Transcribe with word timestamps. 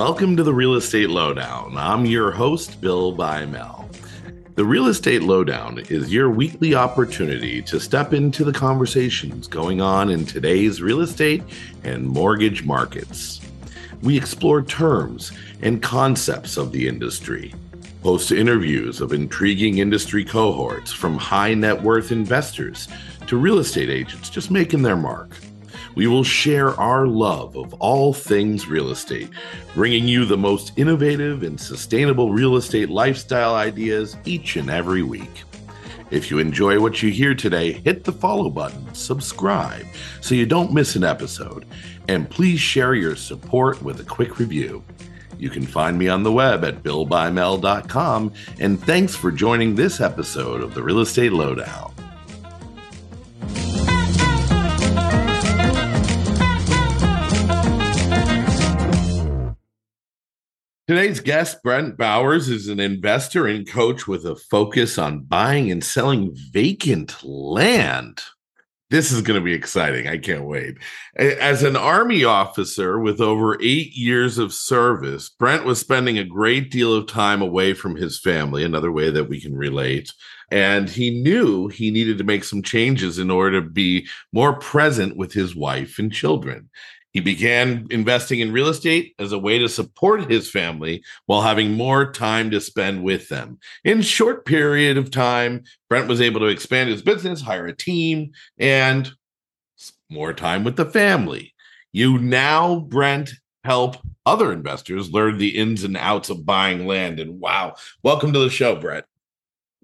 Welcome 0.00 0.34
to 0.38 0.42
the 0.42 0.54
Real 0.54 0.76
Estate 0.76 1.10
Lowdown. 1.10 1.76
I'm 1.76 2.06
your 2.06 2.30
host, 2.30 2.80
Bill 2.80 3.14
Bymel. 3.14 3.86
The 4.54 4.64
Real 4.64 4.86
Estate 4.86 5.20
Lowdown 5.20 5.78
is 5.90 6.10
your 6.10 6.30
weekly 6.30 6.74
opportunity 6.74 7.60
to 7.60 7.78
step 7.78 8.14
into 8.14 8.42
the 8.42 8.52
conversations 8.54 9.46
going 9.46 9.82
on 9.82 10.08
in 10.08 10.24
today's 10.24 10.80
real 10.80 11.02
estate 11.02 11.42
and 11.84 12.08
mortgage 12.08 12.64
markets. 12.64 13.42
We 14.00 14.16
explore 14.16 14.62
terms 14.62 15.32
and 15.60 15.82
concepts 15.82 16.56
of 16.56 16.72
the 16.72 16.88
industry, 16.88 17.52
host 18.02 18.32
interviews 18.32 19.02
of 19.02 19.12
intriguing 19.12 19.78
industry 19.78 20.24
cohorts 20.24 20.90
from 20.90 21.18
high 21.18 21.52
net 21.52 21.82
worth 21.82 22.10
investors 22.10 22.88
to 23.26 23.36
real 23.36 23.58
estate 23.58 23.90
agents 23.90 24.30
just 24.30 24.50
making 24.50 24.80
their 24.80 24.96
mark 24.96 25.36
we 25.94 26.06
will 26.06 26.24
share 26.24 26.78
our 26.80 27.06
love 27.06 27.56
of 27.56 27.74
all 27.74 28.12
things 28.12 28.66
real 28.66 28.90
estate, 28.90 29.30
bringing 29.74 30.06
you 30.06 30.24
the 30.24 30.36
most 30.36 30.72
innovative 30.76 31.42
and 31.42 31.60
sustainable 31.60 32.32
real 32.32 32.56
estate 32.56 32.90
lifestyle 32.90 33.54
ideas 33.54 34.16
each 34.24 34.56
and 34.56 34.70
every 34.70 35.02
week. 35.02 35.44
If 36.10 36.30
you 36.30 36.38
enjoy 36.38 36.80
what 36.80 37.02
you 37.02 37.10
hear 37.10 37.34
today, 37.34 37.72
hit 37.72 38.04
the 38.04 38.12
follow 38.12 38.50
button, 38.50 38.94
subscribe 38.94 39.86
so 40.20 40.34
you 40.34 40.44
don't 40.44 40.72
miss 40.72 40.96
an 40.96 41.04
episode, 41.04 41.66
and 42.08 42.28
please 42.28 42.60
share 42.60 42.94
your 42.94 43.14
support 43.14 43.80
with 43.82 44.00
a 44.00 44.04
quick 44.04 44.38
review. 44.38 44.82
You 45.38 45.50
can 45.50 45.66
find 45.66 45.98
me 45.98 46.08
on 46.08 46.22
the 46.22 46.32
web 46.32 46.64
at 46.64 46.82
billbymel.com, 46.82 48.32
and 48.58 48.82
thanks 48.82 49.14
for 49.14 49.30
joining 49.30 49.74
this 49.74 50.00
episode 50.00 50.60
of 50.60 50.74
the 50.74 50.82
Real 50.82 51.00
Estate 51.00 51.32
Lowdown. 51.32 51.89
Today's 60.90 61.20
guest, 61.20 61.62
Brent 61.62 61.96
Bowers, 61.96 62.48
is 62.48 62.66
an 62.66 62.80
investor 62.80 63.46
and 63.46 63.64
coach 63.64 64.08
with 64.08 64.26
a 64.26 64.34
focus 64.34 64.98
on 64.98 65.20
buying 65.20 65.70
and 65.70 65.84
selling 65.84 66.36
vacant 66.50 67.22
land. 67.22 68.20
This 68.90 69.12
is 69.12 69.22
going 69.22 69.38
to 69.38 69.44
be 69.44 69.52
exciting. 69.52 70.08
I 70.08 70.18
can't 70.18 70.46
wait. 70.46 70.78
As 71.14 71.62
an 71.62 71.76
Army 71.76 72.24
officer 72.24 72.98
with 72.98 73.20
over 73.20 73.54
eight 73.62 73.94
years 73.94 74.36
of 74.36 74.52
service, 74.52 75.28
Brent 75.28 75.64
was 75.64 75.78
spending 75.78 76.18
a 76.18 76.24
great 76.24 76.72
deal 76.72 76.92
of 76.92 77.06
time 77.06 77.40
away 77.40 77.72
from 77.72 77.94
his 77.94 78.18
family, 78.18 78.64
another 78.64 78.90
way 78.90 79.10
that 79.10 79.28
we 79.28 79.40
can 79.40 79.54
relate. 79.54 80.12
And 80.50 80.90
he 80.90 81.22
knew 81.22 81.68
he 81.68 81.92
needed 81.92 82.18
to 82.18 82.24
make 82.24 82.42
some 82.42 82.64
changes 82.64 83.20
in 83.20 83.30
order 83.30 83.62
to 83.62 83.70
be 83.70 84.08
more 84.32 84.58
present 84.58 85.16
with 85.16 85.32
his 85.32 85.54
wife 85.54 86.00
and 86.00 86.12
children. 86.12 86.68
He 87.12 87.20
began 87.20 87.88
investing 87.90 88.38
in 88.38 88.52
real 88.52 88.68
estate 88.68 89.14
as 89.18 89.32
a 89.32 89.38
way 89.38 89.58
to 89.58 89.68
support 89.68 90.30
his 90.30 90.48
family 90.48 91.02
while 91.26 91.42
having 91.42 91.72
more 91.72 92.12
time 92.12 92.50
to 92.52 92.60
spend 92.60 93.02
with 93.02 93.28
them. 93.28 93.58
In 93.84 94.02
short 94.02 94.44
period 94.44 94.96
of 94.96 95.10
time, 95.10 95.64
Brent 95.88 96.06
was 96.06 96.20
able 96.20 96.40
to 96.40 96.46
expand 96.46 96.88
his 96.88 97.02
business, 97.02 97.40
hire 97.40 97.66
a 97.66 97.74
team, 97.74 98.30
and 98.58 99.10
more 100.08 100.32
time 100.32 100.62
with 100.62 100.76
the 100.76 100.84
family. 100.84 101.54
You 101.92 102.18
now, 102.18 102.80
Brent, 102.80 103.32
help 103.64 103.96
other 104.24 104.52
investors 104.52 105.10
learn 105.10 105.38
the 105.38 105.58
ins 105.58 105.82
and 105.82 105.96
outs 105.96 106.30
of 106.30 106.46
buying 106.46 106.86
land. 106.86 107.18
And 107.18 107.40
wow, 107.40 107.74
welcome 108.04 108.32
to 108.32 108.38
the 108.38 108.50
show, 108.50 108.76
Brent. 108.76 109.04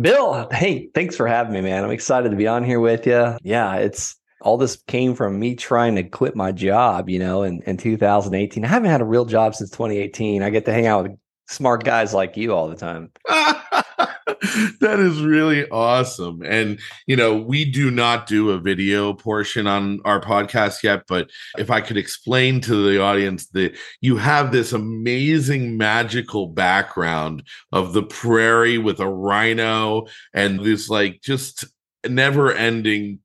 Bill, 0.01 0.49
hey, 0.53 0.91
thanks 0.95 1.17
for 1.17 1.27
having 1.27 1.55
me, 1.55 1.63
man. 1.63 1.83
I'm 1.83 1.91
excited 1.91 2.31
to 2.31 2.37
be 2.37 2.47
on 2.47 2.63
here 2.63 2.81
with 2.81 3.07
you. 3.07 3.37
Yeah, 3.43 3.77
it's 3.77 4.15
all 4.47 4.57
this 4.57 4.77
came 4.87 5.13
from 5.13 5.41
me 5.41 5.57
trying 5.57 5.97
to 5.97 6.05
quit 6.05 6.37
my 6.37 6.53
job, 6.53 7.11
you 7.11 7.19
know, 7.19 7.43
in, 7.43 7.63
in 7.63 7.77
2018. 7.77 8.65
I 8.65 8.69
haven't 8.69 8.91
had 8.91 9.01
a 9.01 9.05
real 9.05 9.25
job 9.25 9.57
since 9.57 9.71
2018. 9.71 10.41
I 10.41 10.51
get 10.51 10.65
to 10.67 10.73
hang 10.73 10.87
out 10.87 11.03
with 11.03 11.19
smart 11.49 11.83
guys 11.83 12.15
like 12.15 12.37
you 12.37 12.55
all 12.55 12.69
the 12.69 12.77
time. 12.77 13.11
that 13.27 15.01
is 15.01 15.21
really 15.21 15.69
awesome. 15.71 16.43
And, 16.45 16.79
you 17.09 17.17
know, 17.17 17.35
we 17.35 17.65
do 17.65 17.91
not 17.91 18.29
do 18.29 18.51
a 18.51 18.61
video 18.61 19.15
portion 19.15 19.67
on 19.67 19.99
our 20.05 20.21
podcast 20.21 20.85
yet, 20.85 21.03
but 21.09 21.29
if 21.59 21.69
I 21.69 21.81
could 21.81 21.97
explain 21.97 22.61
to 22.63 22.89
the 22.89 23.03
audience 23.03 23.49
that 23.49 23.77
you 24.01 24.17
have 24.17 24.53
this 24.53 24.73
amazing 24.73 25.77
magical 25.77 26.47
background 26.47 27.43
of 27.73 27.95
the 27.95 28.05
prairie 28.05 28.79
with 28.79 29.01
a 29.01 29.09
rhino 29.09 30.07
and 30.33 30.61
this 30.61 30.89
like 30.89 31.21
just 31.21 31.65
never 32.09 32.53
ending 32.53 33.19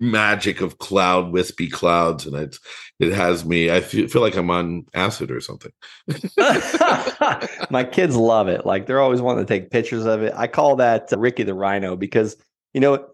magic 0.00 0.60
of 0.60 0.78
cloud 0.78 1.32
wispy 1.32 1.68
clouds 1.68 2.26
and 2.26 2.34
it 2.34 2.56
it 2.98 3.12
has 3.12 3.44
me 3.44 3.70
i 3.70 3.80
feel, 3.80 4.08
feel 4.08 4.22
like 4.22 4.36
i'm 4.36 4.50
on 4.50 4.84
acid 4.94 5.30
or 5.30 5.40
something. 5.40 5.72
My 7.70 7.84
kids 7.84 8.16
love 8.16 8.48
it. 8.48 8.66
Like 8.66 8.86
they're 8.86 9.00
always 9.00 9.20
wanting 9.20 9.44
to 9.44 9.48
take 9.48 9.70
pictures 9.70 10.06
of 10.06 10.22
it. 10.22 10.32
I 10.36 10.46
call 10.46 10.76
that 10.76 11.12
uh, 11.12 11.18
ricky 11.18 11.42
the 11.42 11.54
rhino 11.54 11.96
because 11.96 12.36
you 12.72 12.80
know 12.80 13.06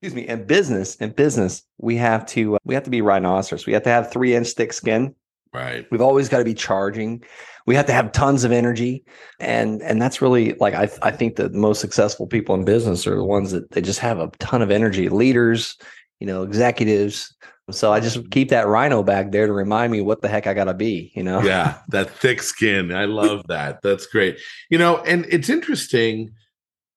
excuse 0.00 0.14
me 0.14 0.28
in 0.28 0.46
business 0.46 0.94
in 0.96 1.10
business 1.10 1.62
we 1.78 1.96
have 1.96 2.24
to 2.26 2.56
uh, 2.56 2.58
we 2.64 2.74
have 2.74 2.84
to 2.84 2.90
be 2.90 3.00
rhinoceros. 3.00 3.66
We 3.66 3.72
have 3.72 3.82
to 3.84 3.90
have 3.90 4.12
three 4.12 4.34
inch 4.34 4.48
thick 4.48 4.72
skin. 4.72 5.14
Right. 5.52 5.86
We've 5.90 6.02
always 6.02 6.28
got 6.28 6.38
to 6.38 6.44
be 6.44 6.54
charging. 6.54 7.24
We 7.66 7.74
have 7.74 7.86
to 7.86 7.92
have 7.92 8.12
tons 8.12 8.44
of 8.44 8.52
energy. 8.52 9.04
And 9.40 9.82
and 9.82 10.00
that's 10.00 10.20
really 10.20 10.54
like 10.54 10.74
i 10.74 10.88
i 11.02 11.10
think 11.10 11.36
the 11.36 11.50
most 11.50 11.80
successful 11.80 12.26
people 12.26 12.54
in 12.54 12.64
business 12.64 13.06
are 13.06 13.16
the 13.16 13.24
ones 13.24 13.50
that 13.52 13.70
they 13.70 13.80
just 13.80 14.00
have 14.00 14.18
a 14.18 14.30
ton 14.38 14.62
of 14.62 14.70
energy. 14.70 15.08
Leaders 15.08 15.76
you 16.20 16.26
know, 16.26 16.42
executives. 16.42 17.34
So 17.70 17.92
I 17.92 18.00
just 18.00 18.30
keep 18.30 18.48
that 18.48 18.66
rhino 18.66 19.02
back 19.02 19.30
there 19.30 19.46
to 19.46 19.52
remind 19.52 19.92
me 19.92 20.00
what 20.00 20.22
the 20.22 20.28
heck 20.28 20.46
I 20.46 20.54
got 20.54 20.64
to 20.64 20.74
be, 20.74 21.12
you 21.14 21.22
know? 21.22 21.42
Yeah, 21.42 21.78
that 21.88 22.10
thick 22.10 22.42
skin. 22.42 22.94
I 22.94 23.04
love 23.04 23.46
that. 23.48 23.82
That's 23.82 24.06
great. 24.06 24.38
You 24.70 24.78
know, 24.78 24.98
and 24.98 25.26
it's 25.28 25.50
interesting. 25.50 26.30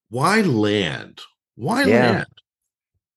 Why 0.10 0.42
land? 0.42 1.22
Why 1.56 1.84
yeah. 1.84 2.12
land? 2.12 2.26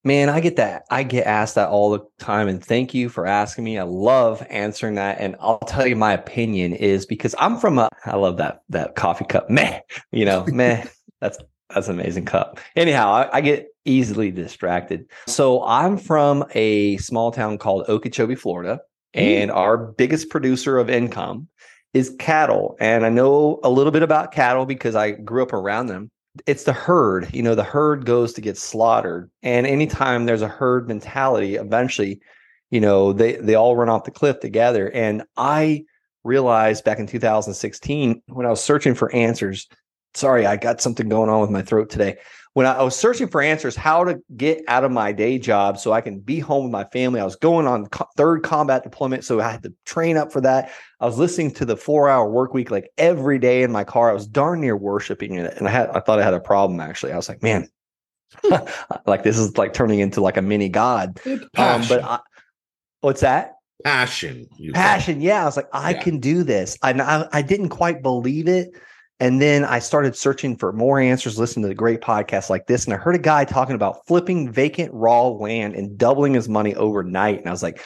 Man, 0.06 0.28
I 0.28 0.40
get 0.40 0.56
that. 0.56 0.84
I 0.90 1.02
get 1.02 1.26
asked 1.26 1.54
that 1.54 1.70
all 1.70 1.90
the 1.90 2.00
time. 2.18 2.46
And 2.46 2.62
thank 2.62 2.92
you 2.92 3.08
for 3.08 3.26
asking 3.26 3.64
me. 3.64 3.78
I 3.78 3.84
love 3.84 4.46
answering 4.50 4.96
that. 4.96 5.18
And 5.18 5.34
I'll 5.40 5.58
tell 5.60 5.86
you 5.86 5.96
my 5.96 6.12
opinion 6.12 6.74
is 6.74 7.06
because 7.06 7.34
I'm 7.38 7.56
from 7.56 7.78
a 7.78 7.88
I 8.04 8.16
love 8.16 8.36
that 8.36 8.62
that 8.68 8.96
coffee 8.96 9.24
cup. 9.24 9.48
Meh. 9.48 9.80
You 10.12 10.26
know, 10.26 10.44
meh. 10.46 10.84
That's 11.20 11.38
that's 11.70 11.88
an 11.88 11.98
amazing 11.98 12.24
cup. 12.24 12.60
Anyhow, 12.76 13.10
I, 13.10 13.36
I, 13.38 13.40
get 13.40 13.68
easily 13.84 14.30
distracted. 14.30 15.08
So 15.26 15.64
I'm 15.64 15.96
from 15.96 16.44
a 16.54 16.96
small 16.98 17.32
town 17.32 17.58
called 17.58 17.88
Okeechobee, 17.88 18.34
Florida, 18.34 18.80
and 19.14 19.50
mm. 19.50 19.54
our 19.54 19.76
biggest 19.76 20.28
producer 20.28 20.78
of 20.78 20.90
income 20.90 21.48
is 21.94 22.14
cattle. 22.18 22.76
And 22.80 23.06
I 23.06 23.08
know 23.08 23.60
a 23.62 23.70
little 23.70 23.92
bit 23.92 24.02
about 24.02 24.32
cattle 24.32 24.66
because 24.66 24.94
I 24.94 25.12
grew 25.12 25.42
up 25.42 25.52
around 25.52 25.86
them. 25.86 26.10
It's 26.46 26.64
the 26.64 26.72
herd. 26.72 27.32
You 27.32 27.42
know, 27.42 27.54
the 27.54 27.62
herd 27.62 28.04
goes 28.04 28.32
to 28.34 28.40
get 28.40 28.58
slaughtered. 28.58 29.30
And 29.42 29.66
anytime 29.66 30.26
there's 30.26 30.42
a 30.42 30.48
herd 30.48 30.88
mentality, 30.88 31.54
eventually, 31.54 32.20
you 32.70 32.80
know, 32.80 33.12
they 33.12 33.36
they 33.36 33.54
all 33.54 33.76
run 33.76 33.88
off 33.88 34.04
the 34.04 34.10
cliff 34.10 34.40
together. 34.40 34.90
And 34.90 35.22
I 35.36 35.84
realized 36.24 36.84
back 36.84 36.98
in 36.98 37.06
2016 37.06 38.22
when 38.26 38.46
I 38.46 38.50
was 38.50 38.62
searching 38.62 38.94
for 38.94 39.14
answers 39.14 39.68
sorry, 40.14 40.46
I 40.46 40.56
got 40.56 40.80
something 40.80 41.08
going 41.08 41.28
on 41.28 41.40
with 41.40 41.50
my 41.50 41.62
throat 41.62 41.90
today. 41.90 42.16
When 42.54 42.66
I, 42.66 42.80
was 42.84 42.94
searching 42.94 43.26
for 43.26 43.42
answers, 43.42 43.74
how 43.74 44.04
to 44.04 44.22
get 44.36 44.62
out 44.68 44.84
of 44.84 44.92
my 44.92 45.10
day 45.10 45.40
job 45.40 45.76
so 45.76 45.92
I 45.92 46.00
can 46.00 46.20
be 46.20 46.38
home 46.38 46.64
with 46.64 46.72
my 46.72 46.84
family, 46.84 47.20
I 47.20 47.24
was 47.24 47.34
going 47.34 47.66
on 47.66 47.86
co- 47.86 48.06
third 48.16 48.44
combat 48.44 48.84
deployment, 48.84 49.24
so 49.24 49.40
I 49.40 49.50
had 49.50 49.64
to 49.64 49.72
train 49.84 50.16
up 50.16 50.32
for 50.32 50.40
that. 50.42 50.70
I 51.00 51.06
was 51.06 51.18
listening 51.18 51.50
to 51.54 51.64
the 51.64 51.76
four 51.76 52.08
hour 52.08 52.30
work 52.30 52.54
week 52.54 52.70
like 52.70 52.92
every 52.96 53.40
day 53.40 53.64
in 53.64 53.72
my 53.72 53.82
car. 53.82 54.08
I 54.08 54.12
was 54.12 54.28
darn 54.28 54.60
near 54.60 54.76
worshiping 54.76 55.34
it, 55.34 55.52
and 55.56 55.66
I 55.66 55.72
had 55.72 55.88
I 55.90 56.00
thought 56.00 56.20
I 56.20 56.22
had 56.22 56.32
a 56.32 56.38
problem 56.38 56.78
actually. 56.78 57.12
I 57.12 57.16
was 57.16 57.28
like, 57.28 57.42
man, 57.42 57.68
like 59.06 59.24
this 59.24 59.36
is 59.36 59.58
like 59.58 59.72
turning 59.72 59.98
into 59.98 60.20
like 60.20 60.36
a 60.36 60.42
mini 60.42 60.68
god. 60.68 61.20
Um, 61.26 61.82
but 61.88 62.04
I, 62.04 62.20
what's 63.00 63.22
that? 63.22 63.54
Passion. 63.82 64.46
Passion. 64.74 65.20
Yeah, 65.20 65.42
I 65.42 65.44
was 65.44 65.56
like, 65.56 65.68
I 65.72 65.90
yeah. 65.90 66.02
can 66.02 66.20
do 66.20 66.44
this. 66.44 66.78
I, 66.82 66.92
I 66.92 67.28
I 67.32 67.42
didn't 67.42 67.70
quite 67.70 68.00
believe 68.00 68.46
it 68.46 68.70
and 69.24 69.40
then 69.40 69.64
I 69.64 69.78
started 69.78 70.14
searching 70.14 70.54
for 70.54 70.70
more 70.70 71.00
answers, 71.00 71.38
listening 71.38 71.62
to 71.62 71.68
the 71.68 71.74
great 71.74 72.02
podcasts 72.02 72.50
like 72.50 72.66
this. 72.66 72.84
And 72.84 72.92
I 72.92 72.98
heard 72.98 73.14
a 73.14 73.18
guy 73.18 73.46
talking 73.46 73.74
about 73.74 74.06
flipping 74.06 74.52
vacant 74.52 74.92
raw 74.92 75.28
land 75.28 75.74
and 75.74 75.96
doubling 75.96 76.34
his 76.34 76.46
money 76.46 76.74
overnight. 76.74 77.38
And 77.38 77.48
I 77.48 77.50
was 77.50 77.62
like, 77.62 77.82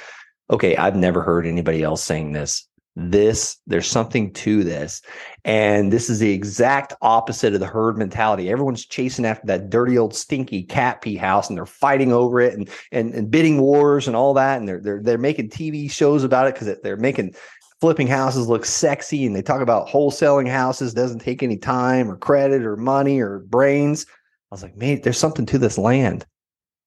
okay, 0.51 0.75
I've 0.77 0.97
never 0.97 1.23
heard 1.23 1.47
anybody 1.47 1.85
else 1.85 2.03
saying 2.03 2.33
this. 2.33 2.67
This, 2.97 3.59
there's 3.69 3.87
something 3.87 4.33
to 4.33 4.65
this. 4.65 5.01
And 5.45 5.93
this 5.93 6.11
is 6.11 6.19
the 6.19 6.33
exact 6.33 6.95
opposite 7.03 7.55
of 7.55 7.61
the 7.61 7.67
herd 7.67 7.97
mentality. 7.97 8.51
Everyone's 8.51 8.85
chasing 8.85 9.25
after 9.25 9.47
that 9.47 9.71
dirty 9.71 9.97
old 9.97 10.17
stinky 10.17 10.65
cat 10.65 11.03
pee 11.03 11.15
house 11.15 11.49
and 11.49 11.57
they're 11.57 11.67
fighting 11.67 12.13
over 12.13 12.41
it 12.41 12.55
and 12.55 12.69
and, 12.91 13.15
and 13.15 13.31
bidding 13.31 13.61
wars 13.61 14.09
and 14.09 14.17
all 14.17 14.35
that. 14.35 14.59
And 14.59 14.67
they're 14.67 14.81
they're 14.81 15.01
they're 15.01 15.19
making 15.19 15.51
TV 15.51 15.89
shows 15.89 16.25
about 16.25 16.49
it 16.49 16.55
because 16.55 16.77
they're 16.83 16.97
making 16.97 17.37
flipping 17.81 18.07
houses 18.07 18.49
look 18.49 18.65
sexy 18.65 19.25
and 19.27 19.37
they 19.37 19.43
talk 19.43 19.61
about 19.61 19.89
wholesaling 19.89 20.49
houses 20.49 20.95
doesn't 20.95 21.21
take 21.21 21.43
any 21.43 21.57
time 21.57 22.11
or 22.11 22.17
credit 22.17 22.63
or 22.63 22.77
money 22.77 23.21
or 23.21 23.41
brains. 23.41 24.07
I 24.51 24.55
was 24.55 24.63
like, 24.63 24.77
man, 24.77 25.01
there's 25.03 25.19
something 25.19 25.47
to 25.47 25.59
this 25.59 25.79
land. 25.79 26.27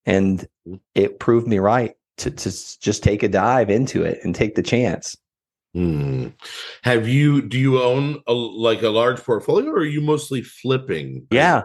And 0.06 0.48
it 0.96 1.20
proved 1.20 1.48
me 1.48 1.60
right 1.60 1.94
to, 2.18 2.32
to 2.32 2.80
just 2.80 3.04
take 3.04 3.24
a 3.24 3.28
dive 3.28 3.70
into 3.70 4.04
it 4.04 4.20
and 4.24 4.34
take 4.34 4.56
the 4.56 4.64
chance. 4.64 5.16
Hmm. 5.74 6.30
Have 6.84 7.08
you 7.08 7.42
do 7.42 7.58
you 7.58 7.82
own 7.82 8.22
a 8.28 8.34
like 8.34 8.82
a 8.82 8.90
large 8.90 9.24
portfolio 9.24 9.70
or 9.70 9.78
are 9.78 9.86
you 9.86 10.02
mostly 10.02 10.42
flipping? 10.42 11.26
Yeah. 11.32 11.64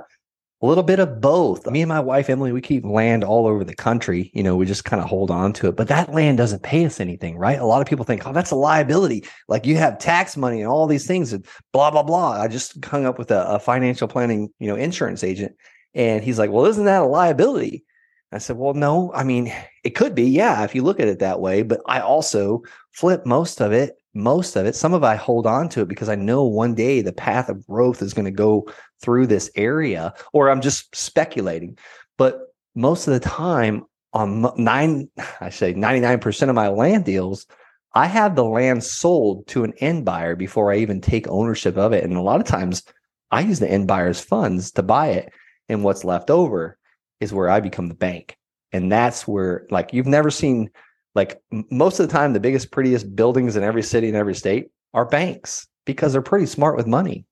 A 0.62 0.67
little 0.67 0.82
bit 0.82 1.00
of 1.00 1.20
both. 1.20 1.67
Me 1.70 1.82
and 1.82 1.88
my 1.88 2.00
wife 2.00 2.31
Emily, 2.31 2.50
we 2.50 2.62
keep 2.62 2.82
land 2.85 3.23
all 3.23 3.47
over 3.47 3.62
the 3.62 3.75
country. 3.75 4.31
You 4.32 4.43
know, 4.43 4.56
we 4.56 4.64
just 4.64 4.87
kind 4.87 5.03
of 5.03 5.08
hold 5.08 5.31
on 5.31 5.53
to 5.55 5.69
it. 5.69 5.76
But 5.76 5.88
that 5.88 6.14
land 6.14 6.38
doesn't 6.38 6.62
pay 6.62 6.87
us 6.87 6.99
anything, 6.99 7.37
right? 7.37 7.58
A 7.58 7.67
lot 7.67 7.82
of 7.82 7.87
people 7.87 8.06
think, 8.06 8.26
oh, 8.26 8.32
that's 8.32 8.53
a 8.53 8.56
liability. 8.56 9.26
Like 9.49 9.67
you 9.67 9.76
have 9.76 9.99
tax 9.99 10.35
money 10.35 10.62
and 10.62 10.70
all 10.70 10.87
these 10.87 11.06
things 11.06 11.35
and 11.35 11.44
blah, 11.75 11.91
blah, 11.91 12.03
blah. 12.03 12.41
I 12.41 12.49
just 12.49 12.82
hung 12.85 13.05
up 13.05 13.19
with 13.19 13.31
a, 13.31 13.47
a 13.47 13.58
financial 13.58 14.08
planning, 14.08 14.49
you 14.58 14.69
know, 14.69 14.76
insurance 14.76 15.23
agent. 15.23 15.55
And 15.93 16.25
he's 16.25 16.38
like, 16.38 16.50
well, 16.50 16.64
isn't 16.64 16.87
that 16.87 17.03
a 17.03 17.06
liability? 17.06 17.85
I 18.32 18.38
said, 18.38 18.56
well, 18.56 18.75
no, 18.75 19.12
I 19.14 19.25
mean, 19.25 19.53
it 19.85 19.91
could 19.91 20.14
be, 20.14 20.25
yeah, 20.25 20.64
if 20.64 20.75
you 20.75 20.82
look 20.82 21.00
at 21.00 21.08
it 21.08 21.19
that 21.19 21.41
way. 21.41 21.62
But 21.62 21.81
I 21.87 22.00
also 22.00 22.62
flip 22.93 23.26
most 23.26 23.61
of 23.61 23.73
it 23.73 23.97
most 24.16 24.56
of 24.56 24.66
it. 24.66 24.74
Some 24.74 24.94
of 24.94 25.04
I 25.04 25.14
hold 25.14 25.46
on 25.46 25.68
to 25.70 25.82
it 25.82 25.88
because 25.88 26.08
I 26.08 26.14
know 26.14 26.44
one 26.44 26.74
day 26.74 27.02
the 27.02 27.12
path 27.12 27.48
of 27.48 27.66
growth 27.66 28.02
is 28.02 28.14
going 28.14 28.24
to 28.24 28.30
go 28.30 28.68
through 29.00 29.26
this 29.26 29.50
area, 29.54 30.14
or 30.32 30.50
I'm 30.50 30.60
just 30.60 30.96
speculating. 30.96 31.78
But 32.16 32.40
most 32.74 33.06
of 33.06 33.14
the 33.14 33.20
time, 33.20 33.84
on 34.12 34.46
nine, 34.56 35.10
I 35.40 35.50
say 35.50 35.74
99% 35.74 36.48
of 36.48 36.54
my 36.54 36.68
land 36.68 37.04
deals, 37.04 37.46
I 37.94 38.06
have 38.06 38.34
the 38.34 38.44
land 38.44 38.82
sold 38.82 39.46
to 39.48 39.64
an 39.64 39.74
end 39.78 40.04
buyer 40.04 40.34
before 40.36 40.72
I 40.72 40.78
even 40.78 41.00
take 41.00 41.28
ownership 41.28 41.76
of 41.76 41.92
it. 41.92 42.04
And 42.04 42.14
a 42.14 42.22
lot 42.22 42.40
of 42.40 42.46
times 42.46 42.82
I 43.30 43.40
use 43.40 43.58
the 43.58 43.70
end 43.70 43.86
buyer's 43.86 44.20
funds 44.20 44.72
to 44.72 44.82
buy 44.82 45.08
it. 45.08 45.32
And 45.69 45.84
what's 45.84 46.04
left 46.04 46.30
over 46.30 46.78
is 47.20 47.32
where 47.32 47.50
I 47.50 47.60
become 47.60 47.88
the 47.88 47.94
bank. 47.94 48.36
And 48.72 48.90
that's 48.90 49.26
where, 49.26 49.66
like, 49.70 49.92
you've 49.92 50.06
never 50.06 50.30
seen 50.30 50.70
like 51.16 51.40
most 51.70 51.98
of 51.98 52.06
the 52.06 52.12
time 52.12 52.34
the 52.34 52.40
biggest 52.40 52.70
prettiest 52.70 53.16
buildings 53.16 53.56
in 53.56 53.64
every 53.64 53.82
city 53.82 54.06
and 54.06 54.16
every 54.16 54.34
state 54.34 54.70
are 54.92 55.06
banks 55.06 55.66
because 55.86 56.12
they're 56.12 56.22
pretty 56.22 56.46
smart 56.46 56.76
with 56.76 56.86
money. 56.86 57.26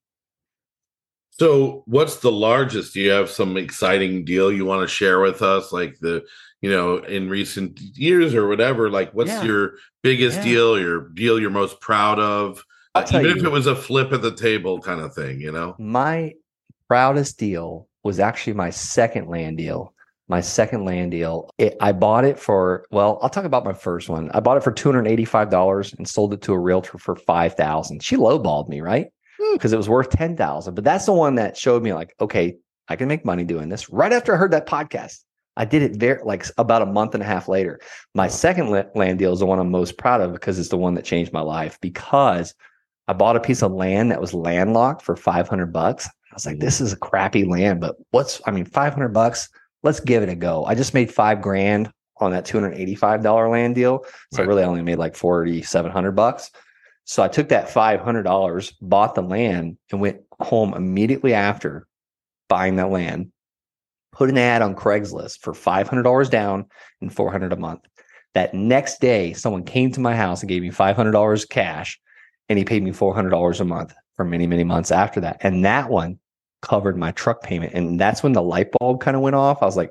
So 1.33 1.83
what's 1.87 2.17
the 2.17 2.33
largest? 2.33 2.95
Do 2.95 3.01
you 3.01 3.11
have 3.11 3.29
some 3.29 3.57
exciting 3.57 4.25
deal 4.25 4.51
you 4.51 4.65
want 4.65 4.81
to 4.83 4.93
share 4.93 5.21
with 5.21 5.43
us? 5.43 5.71
Like 5.71 5.99
the 6.01 6.25
you 6.63 6.71
know 6.71 6.97
in 6.99 7.29
recent 7.29 7.79
years 7.79 8.35
or 8.35 8.49
whatever 8.49 8.89
like 8.89 9.13
what's 9.13 9.31
yeah. 9.31 9.45
your 9.45 9.75
biggest 10.03 10.39
yeah. 10.39 10.45
deal 10.45 10.81
your 10.81 11.09
deal 11.11 11.39
you're 11.39 11.51
most 11.51 11.81
proud 11.81 12.19
of? 12.19 12.65
Even 12.97 13.25
you, 13.25 13.31
if 13.37 13.45
it 13.45 13.51
was 13.51 13.67
a 13.67 13.77
flip 13.77 14.13
at 14.13 14.23
the 14.23 14.35
table 14.35 14.81
kind 14.81 15.01
of 15.01 15.15
thing 15.15 15.41
you 15.41 15.53
know? 15.53 15.77
My 15.79 16.35
proudest 16.89 17.39
deal 17.39 17.89
was 18.03 18.19
actually 18.19 18.55
my 18.55 18.71
second 18.71 19.29
land 19.29 19.59
deal 19.59 19.94
my 20.29 20.41
second 20.41 20.85
land 20.85 21.11
deal. 21.11 21.51
It, 21.59 21.77
I 21.81 21.93
bought 21.93 22.25
it 22.25 22.39
for 22.39 22.87
well, 22.91 23.19
I'll 23.23 23.29
talk 23.29 23.45
about 23.45 23.65
my 23.65 23.73
first 23.73 24.09
one. 24.09 24.31
I 24.33 24.41
bought 24.41 24.57
it 24.57 24.63
for 24.63 24.73
two 24.73 24.89
hundred 24.89 25.07
eighty 25.07 25.25
five 25.25 25.51
dollars 25.51 25.93
and 25.95 26.09
sold 26.09 26.33
it 26.33 26.43
to 26.43 26.53
a 26.53 26.59
realtor 26.59 26.99
for 26.99 27.15
five 27.15 27.55
thousand. 27.55 28.03
She 28.03 28.17
lowballed 28.17 28.69
me, 28.69 28.81
right? 28.81 29.09
Because 29.53 29.71
hmm. 29.71 29.75
it 29.75 29.79
was 29.79 29.89
worth 29.89 30.11
ten 30.11 30.37
thousand. 30.37 30.75
But 30.75 30.85
that's 30.85 31.07
the 31.07 31.13
one 31.13 31.35
that 31.37 31.57
showed 31.57 31.83
me 31.83 31.93
like, 31.93 32.15
okay, 32.21 32.57
I 32.89 32.97
can 32.97 33.09
make 33.09 33.25
money 33.25 33.45
doing 33.45 33.69
this. 33.69 33.91
Right 33.91 34.13
after 34.13 34.35
I 34.35 34.39
heard 34.39 34.53
that 34.53 34.67
podcast, 34.67 35.21
I 35.57 35.65
did 35.65 35.83
it 35.83 35.97
very 35.97 36.23
like 36.25 36.47
about 36.59 36.83
a 36.83 36.87
month 36.87 37.15
and 37.15 37.23
a 37.23 37.27
half 37.27 37.49
later. 37.49 37.81
My 38.15 38.29
second 38.29 38.71
land 38.95 39.19
deal 39.19 39.33
is 39.33 39.41
the 39.41 39.47
one 39.47 39.59
I'm 39.59 39.71
most 39.71 39.99
proud 39.99 40.21
of 40.21 40.33
because 40.33 40.59
it's 40.59 40.71
the 40.71 40.79
one 40.79 40.95
that 40.95 41.05
changed 41.05 41.33
my 41.33 41.43
life. 41.43 41.79
Because 41.81 42.55
I 43.09 43.13
bought 43.13 43.37
a 43.37 43.41
piece 43.41 43.63
of 43.63 43.73
land 43.73 44.11
that 44.11 44.21
was 44.21 44.33
landlocked 44.33 45.03
for 45.03 45.17
five 45.17 45.49
hundred 45.49 45.73
bucks. 45.73 46.07
I 46.07 46.35
was 46.35 46.47
like, 46.47 46.59
this 46.59 46.81
is 46.81 46.93
a 46.93 46.97
crappy 46.97 47.45
land, 47.45 47.81
but 47.81 47.97
what's 48.11 48.41
I 48.47 48.51
mean, 48.51 48.65
five 48.65 48.95
hundred 48.95 49.11
bucks 49.11 49.51
let's 49.85 50.01
give 50.01 50.23
it 50.23 50.29
a 50.29 50.35
go. 50.35 50.65
I 50.65 50.75
just 50.75 50.95
made 50.95 51.13
five 51.13 51.41
grand 51.41 51.93
on 52.17 52.33
that 52.33 52.47
$285 52.47 53.51
land 53.51 53.75
deal. 53.75 54.05
So 54.33 54.39
right. 54.39 54.45
I 54.45 54.47
really 54.47 54.65
only 54.65 54.83
made 54.83 54.99
like 54.99 55.15
4,700 55.15 56.13
bucks. 56.13 56.51
So 57.05 57.23
I 57.23 57.29
took 57.29 57.51
that 57.51 57.69
$500, 57.69 58.75
bought 58.81 59.15
the 59.15 59.23
land 59.23 59.77
and 59.93 60.01
went 60.01 60.21
home 60.41 60.75
immediately 60.75 61.35
after 61.35 61.87
buying 62.49 62.77
that 62.77 62.91
land, 62.91 63.31
put 64.11 64.31
an 64.31 64.39
ad 64.39 64.63
on 64.63 64.75
Craigslist 64.75 65.41
for 65.41 65.53
$500 65.53 66.31
down 66.31 66.67
and 67.01 67.15
400 67.15 67.53
a 67.53 67.57
month. 67.57 67.83
That 68.33 68.55
next 68.55 69.01
day, 69.01 69.33
someone 69.35 69.65
came 69.65 69.93
to 69.93 70.01
my 70.01 70.17
house 70.17 70.41
and 70.41 70.49
gave 70.49 70.63
me 70.63 70.71
$500 70.71 71.49
cash 71.51 72.01
and 72.49 72.59
he 72.59 72.65
paid 72.65 72.83
me 72.83 72.91
$400 72.91 73.61
a 73.61 73.65
month 73.65 73.95
for 74.17 74.25
many, 74.25 74.47
many 74.47 74.65
months 74.65 74.91
after 74.91 75.21
that. 75.21 75.39
And 75.41 75.65
that 75.65 75.91
one 75.91 76.19
covered 76.65 76.97
my 76.97 77.13
truck 77.13 77.43
payment. 77.43 77.75
And 77.75 78.01
that's 78.01 78.23
when 78.23 78.33
the 78.33 78.43
light 78.43 78.69
bulb 78.79 79.01
kind 79.01 79.17
of 79.17 79.23
went 79.23 79.37
off. 79.37 79.63
I 79.63 79.67
was 79.67 79.77
like, 79.77 79.91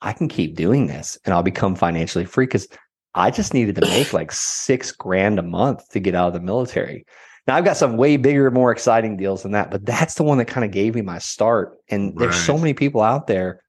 I 0.00 0.12
can 0.12 0.28
keep 0.28 0.54
doing 0.54 0.86
this 0.86 1.18
and 1.24 1.34
I'll 1.34 1.42
become 1.42 1.74
financially 1.74 2.24
free 2.24 2.46
because 2.46 2.68
I 3.14 3.30
just 3.30 3.52
needed 3.52 3.74
to 3.76 3.80
make 3.88 4.12
like 4.12 4.30
six 4.30 4.92
grand 4.92 5.38
a 5.38 5.42
month 5.42 5.88
to 5.90 6.00
get 6.00 6.14
out 6.14 6.28
of 6.28 6.34
the 6.34 6.40
military. 6.40 7.04
Now 7.46 7.56
I've 7.56 7.64
got 7.64 7.76
some 7.76 7.96
way 7.96 8.16
bigger, 8.16 8.50
more 8.50 8.70
exciting 8.70 9.16
deals 9.16 9.42
than 9.42 9.52
that, 9.52 9.70
but 9.70 9.84
that's 9.84 10.14
the 10.14 10.22
one 10.22 10.38
that 10.38 10.46
kind 10.46 10.64
of 10.64 10.70
gave 10.70 10.94
me 10.94 11.02
my 11.02 11.18
start. 11.18 11.76
And 11.88 12.08
right. 12.08 12.18
there's 12.20 12.36
so 12.36 12.56
many 12.56 12.72
people 12.72 13.02
out 13.02 13.26
there 13.26 13.60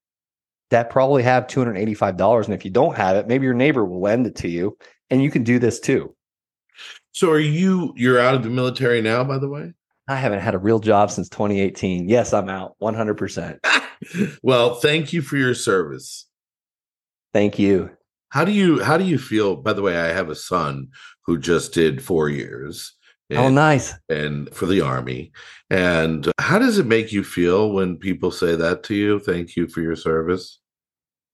that 0.69 0.89
probably 0.89 1.23
have 1.23 1.47
$285. 1.47 2.45
And 2.45 2.53
if 2.53 2.63
you 2.63 2.71
don't 2.71 2.95
have 2.95 3.17
it, 3.17 3.27
maybe 3.27 3.45
your 3.45 3.53
neighbor 3.53 3.83
will 3.83 4.01
lend 4.01 4.27
it 4.27 4.35
to 4.37 4.47
you 4.47 4.77
and 5.09 5.21
you 5.23 5.31
can 5.31 5.43
do 5.43 5.59
this 5.59 5.79
too. 5.79 6.15
So 7.11 7.31
are 7.31 7.39
you 7.39 7.93
you're 7.95 8.19
out 8.19 8.35
of 8.35 8.43
the 8.43 8.49
military 8.49 9.01
now, 9.01 9.23
by 9.23 9.37
the 9.37 9.47
way? 9.47 9.73
I 10.07 10.15
haven't 10.15 10.39
had 10.39 10.53
a 10.53 10.59
real 10.59 10.79
job 10.79 11.09
since 11.09 11.29
2018. 11.29 12.07
Yes, 12.07 12.33
I'm 12.33 12.49
out 12.49 12.75
100%. 12.81 13.59
well, 14.43 14.75
thank 14.75 15.13
you 15.13 15.21
for 15.21 15.37
your 15.37 15.55
service. 15.55 16.27
Thank 17.33 17.57
you. 17.57 17.89
How 18.29 18.45
do 18.45 18.51
you 18.51 18.83
how 18.83 18.97
do 18.97 19.03
you 19.03 19.17
feel? 19.17 19.55
By 19.55 19.73
the 19.73 19.81
way, 19.81 19.97
I 19.97 20.07
have 20.07 20.29
a 20.29 20.35
son 20.35 20.89
who 21.25 21.37
just 21.37 21.73
did 21.73 22.03
4 22.03 22.29
years. 22.29 22.93
Oh, 23.31 23.35
and, 23.35 23.45
oh, 23.45 23.49
nice. 23.49 23.93
And 24.09 24.53
for 24.53 24.67
the 24.67 24.81
army. 24.81 25.31
And 25.69 26.31
how 26.39 26.59
does 26.59 26.77
it 26.77 26.85
make 26.85 27.11
you 27.11 27.23
feel 27.23 27.71
when 27.71 27.97
people 27.97 28.29
say 28.29 28.55
that 28.55 28.83
to 28.83 28.95
you? 28.95 29.19
Thank 29.19 29.55
you 29.55 29.67
for 29.67 29.81
your 29.81 29.95
service. 29.95 30.59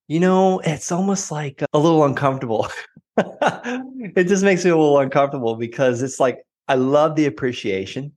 You 0.07 0.19
know, 0.19 0.59
it's 0.59 0.91
almost 0.91 1.31
like 1.31 1.63
a 1.73 1.79
little 1.79 2.05
uncomfortable. 2.05 2.67
it 3.17 4.27
just 4.27 4.43
makes 4.43 4.63
me 4.63 4.71
a 4.71 4.77
little 4.77 4.99
uncomfortable 4.99 5.55
because 5.55 6.01
it's 6.01 6.19
like 6.19 6.39
I 6.67 6.75
love 6.75 7.15
the 7.15 7.25
appreciation 7.25 8.13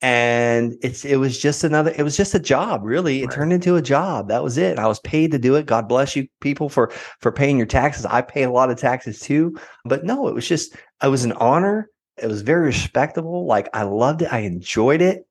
and 0.00 0.76
it's 0.80 1.04
it 1.04 1.16
was 1.16 1.38
just 1.38 1.64
another 1.64 1.92
it 1.96 2.02
was 2.02 2.16
just 2.16 2.34
a 2.34 2.38
job 2.38 2.82
really. 2.84 3.22
It 3.22 3.26
right. 3.26 3.34
turned 3.34 3.52
into 3.52 3.76
a 3.76 3.82
job. 3.82 4.28
That 4.28 4.44
was 4.44 4.56
it. 4.56 4.78
I 4.78 4.86
was 4.86 5.00
paid 5.00 5.32
to 5.32 5.38
do 5.38 5.56
it. 5.56 5.66
God 5.66 5.88
bless 5.88 6.14
you 6.14 6.28
people 6.40 6.68
for 6.68 6.90
for 7.20 7.32
paying 7.32 7.56
your 7.56 7.66
taxes. 7.66 8.06
I 8.06 8.22
pay 8.22 8.44
a 8.44 8.50
lot 8.50 8.70
of 8.70 8.78
taxes 8.78 9.20
too. 9.20 9.58
But 9.84 10.04
no 10.04 10.28
it 10.28 10.34
was 10.34 10.46
just 10.46 10.76
it 11.02 11.08
was 11.08 11.24
an 11.24 11.32
honor. 11.32 11.90
It 12.16 12.28
was 12.28 12.42
very 12.42 12.66
respectable. 12.66 13.46
Like 13.46 13.68
i 13.74 13.82
loved 13.82 14.22
it. 14.22 14.32
I 14.32 14.40
enjoyed 14.40 15.02
it. 15.02 15.26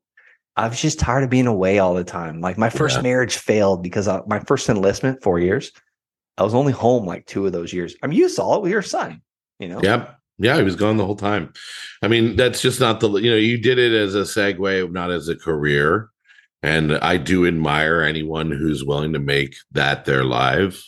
I 0.58 0.68
was 0.68 0.82
just 0.82 1.00
tired 1.00 1.24
of 1.24 1.30
being 1.30 1.48
away 1.48 1.80
all 1.80 1.94
the 1.94 2.04
time. 2.04 2.42
Like 2.42 2.58
my 2.58 2.70
first 2.70 2.98
yeah. 2.98 3.04
marriage 3.04 3.38
failed 3.38 3.84
because 3.84 4.08
I, 4.08 4.22
my 4.28 4.40
first 4.40 4.68
enlistment 4.70 5.24
four 5.24 5.40
years. 5.40 5.72
I 6.40 6.44
was 6.44 6.54
only 6.54 6.74
home 6.74 7.06
like 7.06 7.26
two 7.26 7.46
of 7.46 7.52
those 7.52 7.74
years. 7.74 7.96
I 8.04 8.08
mean 8.08 8.20
you 8.20 8.28
saw 8.28 8.56
it 8.56 8.62
with 8.64 8.72
your 8.72 8.82
son 8.82 9.22
you 9.60 9.68
know? 9.68 9.80
Yep 9.82 10.14
yeah, 10.40 10.58
he 10.58 10.64
was 10.64 10.76
gone 10.76 10.98
the 10.98 11.06
whole 11.06 11.16
time. 11.16 11.52
I 12.02 12.08
mean, 12.08 12.36
that's 12.36 12.62
just 12.62 12.80
not 12.80 13.00
the 13.00 13.10
you 13.18 13.32
know, 13.32 13.38
you 13.38 13.58
did 13.58 13.80
it 13.80 13.94
as 13.94 14.16
a 14.16 14.22
segue, 14.22 14.92
not 14.92 15.12
as 15.12 15.28
a 15.28 15.36
career. 15.36 16.10
And 16.64 16.98
I 16.98 17.18
do 17.18 17.46
admire 17.46 18.02
anyone 18.02 18.52
who's 18.52 18.84
willing 18.84 19.14
to 19.14 19.20
make 19.20 19.56
that 19.72 20.06
their 20.06 20.24
life. 20.24 20.84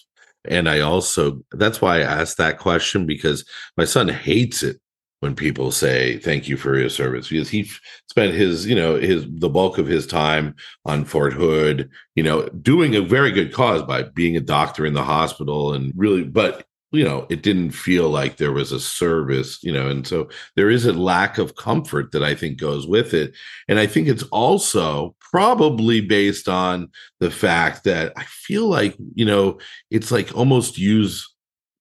And 0.46 0.70
I 0.70 0.80
also 0.80 1.42
that's 1.52 1.82
why 1.82 1.98
I 1.98 2.02
asked 2.02 2.38
that 2.38 2.60
question 2.60 3.06
because 3.06 3.46
my 3.78 3.86
son 3.86 4.08
hates 4.08 4.64
it 4.64 4.80
when 5.20 5.36
people 5.36 5.72
say 5.72 6.18
thank 6.20 6.48
you 6.48 6.56
for 6.56 6.78
your 6.78 6.90
service 6.90 7.28
because 7.28 7.50
he 7.50 7.70
spent 8.10 8.34
his 8.34 8.66
you 8.66 8.76
know 8.76 8.96
his 8.96 9.26
the 9.30 9.50
bulk 9.50 9.78
of 9.78 9.88
his 9.88 10.08
time 10.08 10.56
on 10.86 11.06
Fort 11.06 11.34
Hood 11.34 11.90
you 12.16 12.24
know 12.24 12.48
doing 12.62 12.96
a 12.96 13.02
very 13.02 13.32
good 13.32 13.54
cause 13.54 13.84
by 13.84 14.04
being 14.04 14.38
a 14.38 14.42
doctor 14.42 14.86
in 14.86 14.94
the 14.94 15.04
hospital 15.04 15.74
and 15.74 15.92
really 15.96 16.24
but 16.24 16.66
you 16.92 17.04
know 17.04 17.26
it 17.30 17.44
didn't 17.44 17.72
feel 17.72 18.10
like 18.10 18.38
there 18.38 18.52
was 18.52 18.72
a 18.72 18.80
service 18.80 19.64
you 19.64 19.72
know 19.72 19.88
and 19.90 20.08
so 20.08 20.28
there 20.56 20.70
is 20.70 20.86
a 20.86 20.94
lack 20.94 21.38
of 21.38 21.56
comfort 21.56 22.12
that 22.12 22.24
i 22.24 22.34
think 22.34 22.58
goes 22.60 22.88
with 22.88 23.14
it. 23.14 23.34
And 23.68 23.80
i 23.80 23.86
think 23.86 24.08
it's 24.08 24.24
also 24.24 25.16
probably 25.20 26.02
based 26.02 26.50
on 26.50 26.90
the 27.20 27.32
fact 27.32 27.84
that 27.84 28.14
i 28.18 28.24
feel 28.24 28.68
like 28.68 28.96
you 29.14 29.26
know 29.26 29.60
it's 29.92 30.12
like 30.12 30.36
almost 30.36 30.78
used 30.78 31.28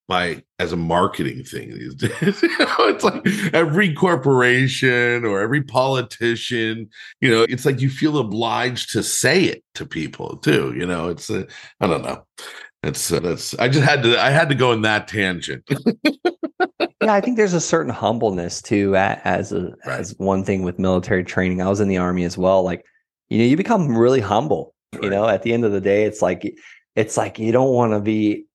by 0.08 0.42
as 0.58 0.72
a 0.72 0.76
marketing 0.76 1.44
thing 1.44 1.70
these 1.70 1.94
days 1.94 2.42
you 2.42 2.58
know, 2.58 2.74
it's 2.80 3.04
like 3.04 3.26
every 3.52 3.94
corporation 3.94 5.24
or 5.24 5.40
every 5.40 5.62
politician 5.62 6.88
you 7.20 7.30
know 7.30 7.42
it's 7.48 7.66
like 7.66 7.80
you 7.80 7.90
feel 7.90 8.18
obliged 8.18 8.90
to 8.90 9.02
say 9.02 9.44
it 9.44 9.62
to 9.74 9.84
people 9.84 10.38
too 10.38 10.74
you 10.76 10.86
know 10.86 11.08
it's 11.08 11.30
uh, 11.30 11.44
i 11.80 11.86
don't 11.86 12.02
know 12.02 12.24
that's 12.82 13.12
uh, 13.12 13.20
that's. 13.20 13.58
I 13.58 13.68
just 13.68 13.84
had 13.84 14.02
to. 14.04 14.20
I 14.20 14.30
had 14.30 14.48
to 14.50 14.54
go 14.54 14.72
in 14.72 14.82
that 14.82 15.08
tangent. 15.08 15.64
yeah, 16.80 17.12
I 17.12 17.20
think 17.20 17.36
there's 17.36 17.54
a 17.54 17.60
certain 17.60 17.92
humbleness 17.92 18.62
too, 18.62 18.94
as 18.96 19.52
a 19.52 19.74
right. 19.84 19.98
as 19.98 20.14
one 20.18 20.44
thing 20.44 20.62
with 20.62 20.78
military 20.78 21.24
training. 21.24 21.60
I 21.60 21.68
was 21.68 21.80
in 21.80 21.88
the 21.88 21.98
army 21.98 22.24
as 22.24 22.38
well. 22.38 22.62
Like, 22.62 22.84
you 23.30 23.38
know, 23.38 23.44
you 23.44 23.56
become 23.56 23.96
really 23.96 24.20
humble. 24.20 24.74
Right. 24.94 25.04
You 25.04 25.10
know, 25.10 25.28
at 25.28 25.42
the 25.42 25.52
end 25.52 25.64
of 25.64 25.72
the 25.72 25.80
day, 25.80 26.04
it's 26.04 26.22
like 26.22 26.54
it's 26.94 27.16
like 27.16 27.38
you 27.38 27.50
don't 27.50 27.74
want 27.74 27.92
to 27.92 28.00
be 28.00 28.46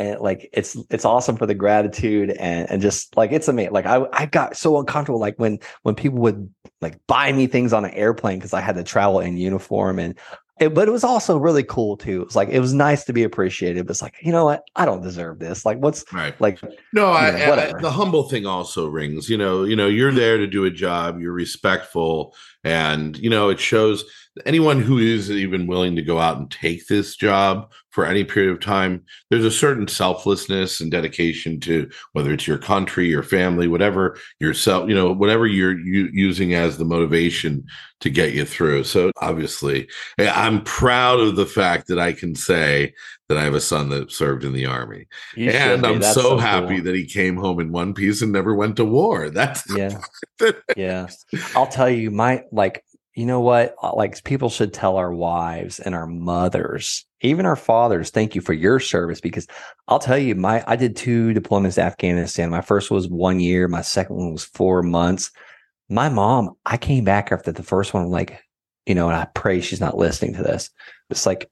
and 0.00 0.18
like 0.20 0.48
it's 0.54 0.76
it's 0.88 1.04
awesome 1.04 1.36
for 1.36 1.44
the 1.44 1.54
gratitude 1.54 2.30
and 2.30 2.68
and 2.70 2.80
just 2.80 3.16
like 3.18 3.32
it's 3.32 3.48
amazing. 3.48 3.72
Like 3.72 3.84
I 3.84 4.06
I 4.12 4.26
got 4.26 4.56
so 4.56 4.78
uncomfortable 4.78 5.20
like 5.20 5.38
when 5.38 5.58
when 5.82 5.94
people 5.94 6.18
would 6.20 6.52
like 6.80 6.98
buy 7.06 7.30
me 7.32 7.46
things 7.46 7.74
on 7.74 7.84
an 7.84 7.90
airplane 7.90 8.38
because 8.38 8.54
I 8.54 8.62
had 8.62 8.76
to 8.76 8.82
travel 8.82 9.20
in 9.20 9.36
uniform 9.36 9.98
and 9.98 10.18
it, 10.58 10.74
but 10.74 10.88
it 10.88 10.90
was 10.90 11.04
also 11.04 11.38
really 11.38 11.62
cool 11.62 11.98
too. 11.98 12.22
It 12.22 12.26
was 12.26 12.36
like 12.36 12.48
it 12.48 12.60
was 12.60 12.72
nice 12.72 13.04
to 13.04 13.12
be 13.12 13.24
appreciated. 13.24 13.86
But 13.86 13.92
it's 13.92 14.02
like 14.02 14.14
you 14.22 14.32
know 14.32 14.46
what, 14.46 14.62
I 14.74 14.86
don't 14.86 15.02
deserve 15.02 15.38
this. 15.38 15.66
Like 15.66 15.78
what's 15.78 16.10
right? 16.14 16.38
Like 16.40 16.60
no, 16.94 17.12
I, 17.12 17.30
know, 17.32 17.52
I, 17.54 17.80
the 17.80 17.90
humble 17.90 18.28
thing 18.28 18.46
also 18.46 18.88
rings. 18.88 19.28
You 19.28 19.36
know, 19.36 19.64
you 19.64 19.76
know, 19.76 19.86
you're 19.86 20.12
there 20.12 20.38
to 20.38 20.46
do 20.46 20.64
a 20.64 20.70
job. 20.70 21.20
You're 21.20 21.32
respectful, 21.32 22.34
and 22.64 23.18
you 23.18 23.28
know 23.28 23.50
it 23.50 23.60
shows 23.60 24.04
anyone 24.46 24.80
who 24.80 24.98
is 24.98 25.30
even 25.30 25.66
willing 25.66 25.96
to 25.96 26.02
go 26.02 26.18
out 26.18 26.38
and 26.38 26.50
take 26.50 26.86
this 26.86 27.16
job 27.16 27.70
for 27.90 28.06
any 28.06 28.22
period 28.22 28.52
of 28.52 28.60
time 28.60 29.02
there's 29.28 29.44
a 29.44 29.50
certain 29.50 29.88
selflessness 29.88 30.80
and 30.80 30.90
dedication 30.90 31.58
to 31.58 31.90
whether 32.12 32.32
it's 32.32 32.46
your 32.46 32.58
country 32.58 33.08
your 33.08 33.22
family 33.22 33.66
whatever 33.66 34.16
yourself 34.38 34.88
you 34.88 34.94
know 34.94 35.12
whatever 35.12 35.46
you're 35.46 35.78
using 35.78 36.54
as 36.54 36.78
the 36.78 36.84
motivation 36.84 37.64
to 38.00 38.08
get 38.08 38.32
you 38.32 38.44
through. 38.44 38.84
So 38.84 39.10
obviously 39.20 39.88
i'm 40.18 40.62
proud 40.62 41.20
of 41.20 41.36
the 41.36 41.46
fact 41.46 41.88
that 41.88 41.98
i 41.98 42.12
can 42.12 42.34
say 42.34 42.92
that 43.28 43.38
i 43.38 43.42
have 43.42 43.54
a 43.54 43.60
son 43.60 43.88
that 43.90 44.10
served 44.10 44.44
in 44.44 44.52
the 44.52 44.66
army. 44.66 45.06
You 45.36 45.50
and 45.50 45.86
i'm 45.86 46.02
so, 46.02 46.22
so, 46.22 46.38
happy 46.38 46.76
cool. 46.76 46.84
that 46.84 46.94
he 46.94 47.04
came 47.04 47.36
home 47.36 47.60
in 47.60 47.72
one 47.72 47.94
piece 47.94 48.22
and 48.22 48.32
never 48.32 48.54
went 48.54 48.76
to 48.76 48.84
war. 48.84 49.30
That's 49.40 49.64
yeah. 49.76 50.00
Yeah 50.76 51.08
i'll 51.54 51.66
tell 51.66 51.90
you 51.90 52.10
my 52.10 52.42
like 52.50 52.84
you 53.14 53.26
know 53.26 53.40
what? 53.40 53.74
Uh, 53.82 53.94
like 53.94 54.22
people 54.24 54.48
should 54.48 54.72
tell 54.72 54.96
our 54.96 55.12
wives 55.12 55.80
and 55.80 55.94
our 55.94 56.06
mothers, 56.06 57.04
even 57.20 57.44
our 57.46 57.56
fathers, 57.56 58.10
thank 58.10 58.34
you 58.34 58.40
for 58.40 58.52
your 58.52 58.80
service. 58.80 59.20
Because 59.20 59.46
I'll 59.88 59.98
tell 59.98 60.18
you, 60.18 60.34
my 60.34 60.62
I 60.66 60.76
did 60.76 60.96
two 60.96 61.34
deployments 61.34 61.74
to 61.74 61.82
Afghanistan. 61.82 62.50
My 62.50 62.60
first 62.60 62.90
was 62.90 63.08
one 63.08 63.40
year, 63.40 63.68
my 63.68 63.82
second 63.82 64.16
one 64.16 64.32
was 64.32 64.44
four 64.44 64.82
months. 64.82 65.30
My 65.88 66.08
mom, 66.08 66.56
I 66.64 66.76
came 66.76 67.04
back 67.04 67.32
after 67.32 67.50
the 67.50 67.64
first 67.64 67.92
one, 67.94 68.10
like, 68.10 68.40
you 68.86 68.94
know, 68.94 69.08
and 69.08 69.16
I 69.16 69.26
pray 69.34 69.60
she's 69.60 69.80
not 69.80 69.96
listening 69.96 70.34
to 70.34 70.42
this. 70.42 70.70
It's 71.10 71.26
like, 71.26 71.50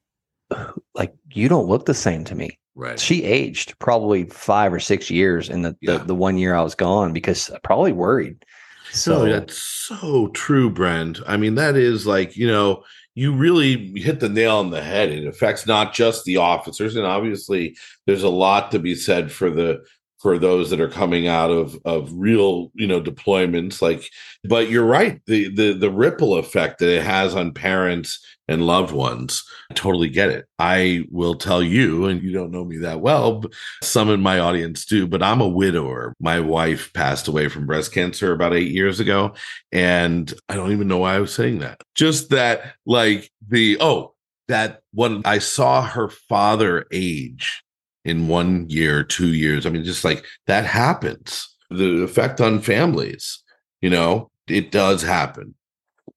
like 0.94 1.12
you 1.32 1.48
don't 1.48 1.66
look 1.66 1.86
the 1.86 1.94
same 1.94 2.24
to 2.24 2.36
me. 2.36 2.58
Right. 2.76 3.00
She 3.00 3.24
aged 3.24 3.76
probably 3.80 4.26
five 4.26 4.72
or 4.72 4.78
six 4.78 5.10
years 5.10 5.48
in 5.48 5.62
the, 5.62 5.76
yeah. 5.80 5.98
the, 5.98 6.04
the 6.04 6.14
one 6.14 6.38
year 6.38 6.54
I 6.54 6.62
was 6.62 6.76
gone 6.76 7.12
because 7.12 7.50
probably 7.64 7.90
worried. 7.90 8.44
So 8.92 9.24
that's 9.26 9.58
so 9.58 10.28
true, 10.28 10.70
Brent. 10.70 11.20
I 11.26 11.36
mean, 11.36 11.54
that 11.56 11.76
is 11.76 12.06
like, 12.06 12.36
you 12.36 12.46
know, 12.46 12.84
you 13.14 13.32
really 13.34 13.98
hit 13.98 14.20
the 14.20 14.28
nail 14.28 14.56
on 14.56 14.70
the 14.70 14.82
head. 14.82 15.10
It 15.10 15.26
affects 15.26 15.66
not 15.66 15.92
just 15.92 16.24
the 16.24 16.36
officers, 16.36 16.94
and 16.96 17.04
obviously 17.04 17.76
there's 18.06 18.22
a 18.22 18.28
lot 18.28 18.70
to 18.70 18.78
be 18.78 18.94
said 18.94 19.32
for 19.32 19.50
the 19.50 19.82
for 20.18 20.38
those 20.38 20.70
that 20.70 20.80
are 20.80 20.88
coming 20.88 21.28
out 21.28 21.50
of 21.50 21.78
of 21.84 22.10
real 22.12 22.70
you 22.74 22.86
know 22.86 23.00
deployments 23.00 23.80
like 23.80 24.10
but 24.44 24.68
you're 24.68 24.84
right 24.84 25.20
the 25.26 25.54
the 25.54 25.72
the 25.72 25.90
ripple 25.90 26.36
effect 26.36 26.78
that 26.78 26.88
it 26.88 27.02
has 27.02 27.34
on 27.34 27.52
parents 27.52 28.24
and 28.48 28.66
loved 28.66 28.92
ones 28.92 29.44
I 29.70 29.74
totally 29.74 30.08
get 30.08 30.30
it. 30.30 30.46
I 30.58 31.04
will 31.10 31.34
tell 31.34 31.62
you 31.62 32.06
and 32.06 32.22
you 32.22 32.32
don't 32.32 32.50
know 32.50 32.64
me 32.64 32.78
that 32.78 33.00
well 33.00 33.44
some 33.82 34.10
in 34.10 34.20
my 34.20 34.38
audience 34.38 34.84
do 34.86 35.06
but 35.06 35.22
i'm 35.22 35.40
a 35.40 35.48
widower. 35.48 36.14
My 36.20 36.40
wife 36.40 36.92
passed 36.92 37.28
away 37.28 37.48
from 37.48 37.66
breast 37.66 37.92
cancer 37.92 38.32
about 38.32 38.54
8 38.54 38.70
years 38.70 39.00
ago 39.00 39.34
and 39.72 40.32
i 40.48 40.56
don't 40.56 40.72
even 40.72 40.88
know 40.88 40.98
why 40.98 41.14
i 41.14 41.20
was 41.20 41.34
saying 41.34 41.60
that. 41.60 41.80
Just 41.94 42.30
that 42.30 42.74
like 42.86 43.30
the 43.46 43.76
oh 43.80 44.14
that 44.48 44.80
when 44.92 45.22
i 45.24 45.38
saw 45.38 45.82
her 45.82 46.08
father 46.08 46.86
age 46.90 47.62
in 48.08 48.26
one 48.26 48.68
year, 48.70 49.04
two 49.04 49.34
years. 49.34 49.66
I 49.66 49.70
mean, 49.70 49.84
just 49.84 50.04
like 50.04 50.24
that 50.46 50.64
happens. 50.64 51.46
The 51.70 52.02
effect 52.02 52.40
on 52.40 52.60
families, 52.60 53.42
you 53.82 53.90
know, 53.90 54.30
it 54.48 54.70
does 54.70 55.02
happen. 55.02 55.54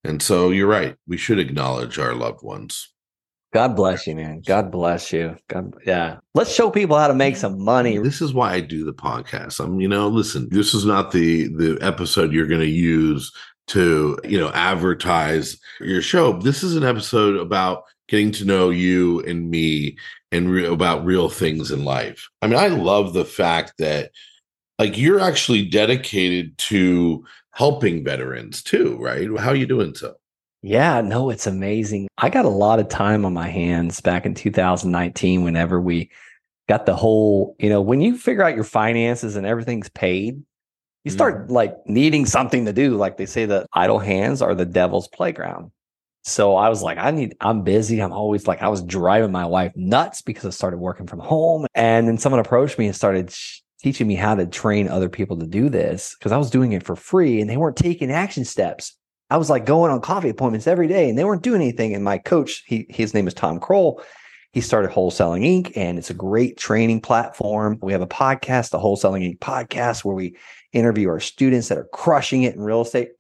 And 0.03 0.21
so 0.21 0.49
you're 0.49 0.67
right. 0.67 0.95
We 1.07 1.17
should 1.17 1.37
acknowledge 1.37 1.99
our 1.99 2.15
loved 2.15 2.41
ones. 2.41 2.87
God 3.53 3.75
bless 3.75 4.07
you, 4.07 4.15
man. 4.15 4.41
God 4.45 4.71
bless 4.71 5.11
you. 5.11 5.35
God, 5.49 5.73
yeah. 5.85 6.19
Let's 6.33 6.53
show 6.53 6.71
people 6.71 6.97
how 6.97 7.09
to 7.09 7.13
make 7.13 7.35
some 7.35 7.61
money. 7.61 7.97
This 7.97 8.21
is 8.21 8.33
why 8.33 8.53
I 8.53 8.61
do 8.61 8.85
the 8.85 8.93
podcast. 8.93 9.59
I'm, 9.59 9.81
you 9.81 9.89
know, 9.89 10.07
listen, 10.07 10.47
this 10.49 10.73
is 10.73 10.85
not 10.85 11.11
the 11.11 11.49
the 11.49 11.77
episode 11.81 12.31
you're 12.31 12.47
going 12.47 12.61
to 12.61 12.65
use 12.67 13.29
to, 13.67 14.17
you 14.23 14.39
know, 14.39 14.51
advertise 14.53 15.59
your 15.81 16.01
show. 16.01 16.39
This 16.39 16.63
is 16.63 16.77
an 16.77 16.85
episode 16.85 17.35
about 17.35 17.83
getting 18.11 18.31
to 18.33 18.45
know 18.45 18.69
you 18.69 19.21
and 19.21 19.49
me 19.49 19.97
and 20.33 20.51
re- 20.51 20.65
about 20.65 21.05
real 21.05 21.29
things 21.29 21.71
in 21.71 21.85
life. 21.85 22.29
I 22.41 22.47
mean, 22.47 22.59
I 22.59 22.67
love 22.67 23.13
the 23.13 23.23
fact 23.23 23.73
that 23.79 24.11
like 24.77 24.97
you're 24.97 25.21
actually 25.21 25.65
dedicated 25.65 26.57
to 26.57 27.25
helping 27.51 28.03
veterans 28.03 28.61
too, 28.61 28.97
right? 28.99 29.29
How 29.39 29.51
are 29.51 29.55
you 29.55 29.65
doing 29.65 29.95
so? 29.95 30.15
Yeah, 30.61 30.99
no, 31.01 31.29
it's 31.29 31.47
amazing. 31.47 32.09
I 32.17 32.29
got 32.29 32.45
a 32.45 32.49
lot 32.49 32.79
of 32.79 32.89
time 32.89 33.25
on 33.25 33.33
my 33.33 33.47
hands 33.47 34.01
back 34.01 34.25
in 34.25 34.35
2019 34.35 35.43
whenever 35.43 35.79
we 35.79 36.11
got 36.67 36.85
the 36.85 36.95
whole, 36.95 37.55
you 37.59 37.69
know, 37.69 37.81
when 37.81 38.01
you 38.01 38.17
figure 38.17 38.43
out 38.43 38.55
your 38.55 38.65
finances 38.65 39.37
and 39.37 39.45
everything's 39.45 39.89
paid, 39.89 40.43
you 41.05 41.11
start 41.11 41.47
mm. 41.47 41.51
like 41.51 41.77
needing 41.87 42.25
something 42.25 42.65
to 42.65 42.73
do. 42.73 42.97
Like 42.97 43.17
they 43.17 43.25
say 43.25 43.45
that 43.45 43.67
idle 43.73 43.99
hands 43.99 44.41
are 44.41 44.53
the 44.53 44.65
devil's 44.65 45.07
playground. 45.07 45.71
So 46.23 46.55
I 46.55 46.69
was 46.69 46.83
like, 46.83 46.97
I 46.97 47.11
need, 47.11 47.35
I'm 47.41 47.63
busy. 47.63 47.99
I'm 48.01 48.13
always 48.13 48.47
like, 48.47 48.61
I 48.61 48.67
was 48.67 48.83
driving 48.83 49.31
my 49.31 49.45
wife 49.45 49.71
nuts 49.75 50.21
because 50.21 50.45
I 50.45 50.49
started 50.51 50.77
working 50.77 51.07
from 51.07 51.19
home. 51.19 51.65
And 51.73 52.07
then 52.07 52.17
someone 52.17 52.39
approached 52.39 52.77
me 52.77 52.85
and 52.85 52.95
started 52.95 53.33
teaching 53.81 54.07
me 54.07 54.15
how 54.15 54.35
to 54.35 54.45
train 54.45 54.87
other 54.87 55.09
people 55.09 55.37
to 55.39 55.47
do 55.47 55.69
this 55.69 56.15
because 56.17 56.31
I 56.31 56.37
was 56.37 56.51
doing 56.51 56.73
it 56.73 56.83
for 56.83 56.95
free 56.95 57.41
and 57.41 57.49
they 57.49 57.57
weren't 57.57 57.75
taking 57.75 58.11
action 58.11 58.45
steps. 58.45 58.95
I 59.31 59.37
was 59.37 59.49
like 59.49 59.65
going 59.65 59.91
on 59.91 60.01
coffee 60.01 60.29
appointments 60.29 60.67
every 60.67 60.87
day 60.87 61.09
and 61.09 61.17
they 61.17 61.23
weren't 61.23 61.41
doing 61.41 61.61
anything. 61.61 61.95
And 61.95 62.03
my 62.03 62.19
coach, 62.19 62.63
he, 62.67 62.85
his 62.89 63.13
name 63.13 63.27
is 63.27 63.33
Tom 63.33 63.59
Kroll. 63.59 64.03
He 64.51 64.61
started 64.61 64.91
Wholesaling 64.91 65.43
Inc. 65.43 65.71
and 65.75 65.97
it's 65.97 66.09
a 66.09 66.13
great 66.13 66.57
training 66.57 67.01
platform. 67.01 67.79
We 67.81 67.93
have 67.93 68.01
a 68.01 68.07
podcast, 68.07 68.71
the 68.71 68.77
Wholesaling 68.77 69.25
Inc. 69.25 69.39
podcast, 69.39 70.03
where 70.03 70.15
we 70.15 70.35
interview 70.73 71.09
our 71.09 71.21
students 71.21 71.69
that 71.69 71.77
are 71.77 71.87
crushing 71.93 72.43
it 72.43 72.55
in 72.55 72.61
real 72.61 72.81
estate. 72.81 73.11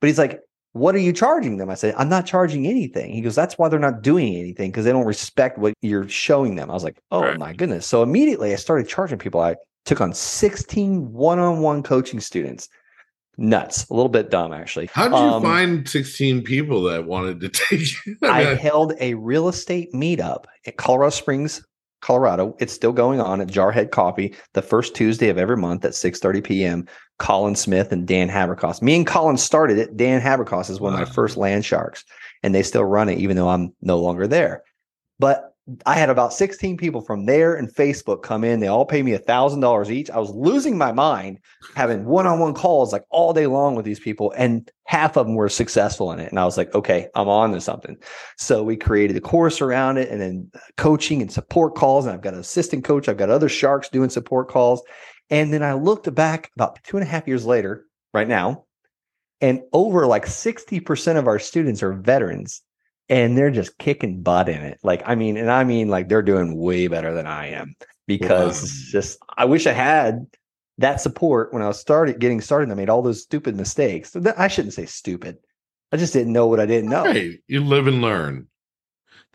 But 0.00 0.06
he's 0.06 0.18
like, 0.18 0.40
what 0.78 0.94
are 0.94 1.00
you 1.00 1.12
charging 1.12 1.58
them? 1.58 1.70
I 1.70 1.74
said, 1.74 1.94
I'm 1.98 2.08
not 2.08 2.26
charging 2.26 2.66
anything. 2.66 3.12
He 3.12 3.20
goes, 3.20 3.34
that's 3.34 3.58
why 3.58 3.68
they're 3.68 3.78
not 3.78 4.02
doing 4.02 4.36
anything 4.36 4.70
because 4.70 4.84
they 4.84 4.92
don't 4.92 5.06
respect 5.06 5.58
what 5.58 5.74
you're 5.82 6.08
showing 6.08 6.54
them. 6.54 6.70
I 6.70 6.74
was 6.74 6.84
like, 6.84 6.98
oh 7.10 7.22
right. 7.22 7.38
my 7.38 7.52
goodness. 7.52 7.86
So 7.86 8.02
immediately 8.02 8.52
I 8.52 8.56
started 8.56 8.88
charging 8.88 9.18
people. 9.18 9.40
I 9.40 9.56
took 9.84 10.00
on 10.00 10.12
16 10.12 11.12
one 11.12 11.38
on 11.38 11.60
one 11.60 11.82
coaching 11.82 12.20
students. 12.20 12.68
Nuts, 13.40 13.88
a 13.88 13.94
little 13.94 14.08
bit 14.08 14.30
dumb 14.30 14.52
actually. 14.52 14.86
How 14.92 15.04
did 15.04 15.12
you 15.12 15.34
um, 15.34 15.42
find 15.42 15.88
16 15.88 16.42
people 16.42 16.82
that 16.84 17.06
wanted 17.06 17.40
to 17.40 17.48
take 17.68 18.06
you? 18.06 18.16
I, 18.22 18.38
mean, 18.38 18.48
I 18.48 18.54
held 18.54 18.94
a 19.00 19.14
real 19.14 19.48
estate 19.48 19.92
meetup 19.92 20.44
at 20.66 20.76
Colorado 20.76 21.10
Springs, 21.10 21.64
Colorado. 22.00 22.56
It's 22.58 22.72
still 22.72 22.92
going 22.92 23.20
on 23.20 23.40
at 23.40 23.48
Jarhead 23.48 23.90
Coffee 23.90 24.34
the 24.54 24.62
first 24.62 24.94
Tuesday 24.94 25.28
of 25.28 25.38
every 25.38 25.56
month 25.56 25.84
at 25.84 25.94
6 25.94 26.18
30 26.18 26.40
p.m. 26.40 26.86
Colin 27.18 27.56
Smith 27.56 27.92
and 27.92 28.06
Dan 28.06 28.28
Haberkos. 28.28 28.80
Me 28.80 28.96
and 28.96 29.06
Colin 29.06 29.36
started 29.36 29.78
it. 29.78 29.96
Dan 29.96 30.20
Haberkos 30.20 30.70
is 30.70 30.80
one 30.80 30.94
wow. 30.94 31.02
of 31.02 31.08
my 31.08 31.14
first 31.14 31.36
land 31.36 31.64
sharks, 31.64 32.04
and 32.42 32.54
they 32.54 32.62
still 32.62 32.84
run 32.84 33.08
it 33.08 33.18
even 33.18 33.36
though 33.36 33.48
I'm 33.48 33.74
no 33.82 33.98
longer 33.98 34.26
there. 34.26 34.62
But 35.18 35.48
I 35.84 35.94
had 35.96 36.08
about 36.08 36.32
16 36.32 36.78
people 36.78 37.02
from 37.02 37.26
there 37.26 37.54
and 37.54 37.72
Facebook 37.72 38.22
come 38.22 38.42
in. 38.42 38.60
They 38.60 38.68
all 38.68 38.86
pay 38.86 39.02
me 39.02 39.12
a 39.12 39.18
thousand 39.18 39.60
dollars 39.60 39.90
each. 39.90 40.10
I 40.10 40.18
was 40.18 40.30
losing 40.30 40.78
my 40.78 40.92
mind 40.92 41.40
having 41.74 42.06
one-on-one 42.06 42.54
calls 42.54 42.92
like 42.92 43.04
all 43.10 43.34
day 43.34 43.46
long 43.46 43.74
with 43.74 43.84
these 43.84 44.00
people, 44.00 44.32
and 44.36 44.70
half 44.84 45.16
of 45.16 45.26
them 45.26 45.34
were 45.34 45.48
successful 45.48 46.10
in 46.12 46.20
it. 46.20 46.30
And 46.30 46.38
I 46.38 46.44
was 46.46 46.56
like, 46.56 46.74
okay, 46.74 47.08
I'm 47.14 47.28
on 47.28 47.52
to 47.52 47.60
something. 47.60 47.98
So 48.38 48.62
we 48.62 48.76
created 48.76 49.16
a 49.16 49.20
course 49.20 49.60
around 49.60 49.98
it, 49.98 50.08
and 50.08 50.20
then 50.20 50.50
coaching 50.76 51.20
and 51.20 51.30
support 51.30 51.74
calls. 51.74 52.06
And 52.06 52.14
I've 52.14 52.22
got 52.22 52.34
an 52.34 52.40
assistant 52.40 52.84
coach. 52.84 53.08
I've 53.08 53.18
got 53.18 53.30
other 53.30 53.48
sharks 53.48 53.90
doing 53.90 54.10
support 54.10 54.48
calls. 54.48 54.82
And 55.30 55.52
then 55.52 55.62
I 55.62 55.74
looked 55.74 56.12
back 56.14 56.50
about 56.56 56.82
two 56.84 56.96
and 56.96 57.06
a 57.06 57.08
half 57.08 57.28
years 57.28 57.44
later, 57.44 57.84
right 58.14 58.28
now, 58.28 58.64
and 59.40 59.62
over 59.72 60.06
like 60.06 60.26
60% 60.26 61.16
of 61.16 61.26
our 61.26 61.38
students 61.38 61.82
are 61.82 61.92
veterans 61.92 62.62
and 63.08 63.36
they're 63.36 63.50
just 63.50 63.78
kicking 63.78 64.22
butt 64.22 64.48
in 64.48 64.62
it. 64.62 64.78
Like, 64.82 65.02
I 65.06 65.14
mean, 65.14 65.36
and 65.36 65.50
I 65.50 65.64
mean, 65.64 65.88
like 65.88 66.08
they're 66.08 66.22
doing 66.22 66.56
way 66.56 66.88
better 66.88 67.14
than 67.14 67.26
I 67.26 67.48
am 67.48 67.74
because 68.06 68.62
wow. 68.62 69.00
just, 69.00 69.18
I 69.36 69.44
wish 69.44 69.66
I 69.66 69.72
had 69.72 70.26
that 70.78 71.00
support 71.00 71.52
when 71.52 71.62
I 71.62 71.68
was 71.68 71.78
started 71.78 72.20
getting 72.20 72.40
started. 72.40 72.70
I 72.70 72.74
made 72.74 72.90
all 72.90 73.02
those 73.02 73.22
stupid 73.22 73.56
mistakes. 73.56 74.16
I 74.36 74.48
shouldn't 74.48 74.74
say 74.74 74.86
stupid. 74.86 75.38
I 75.92 75.96
just 75.96 76.12
didn't 76.12 76.32
know 76.32 76.46
what 76.46 76.60
I 76.60 76.66
didn't 76.66 76.90
know. 76.90 77.04
Hey, 77.04 77.38
you 77.46 77.64
live 77.64 77.86
and 77.86 78.02
learn. 78.02 78.46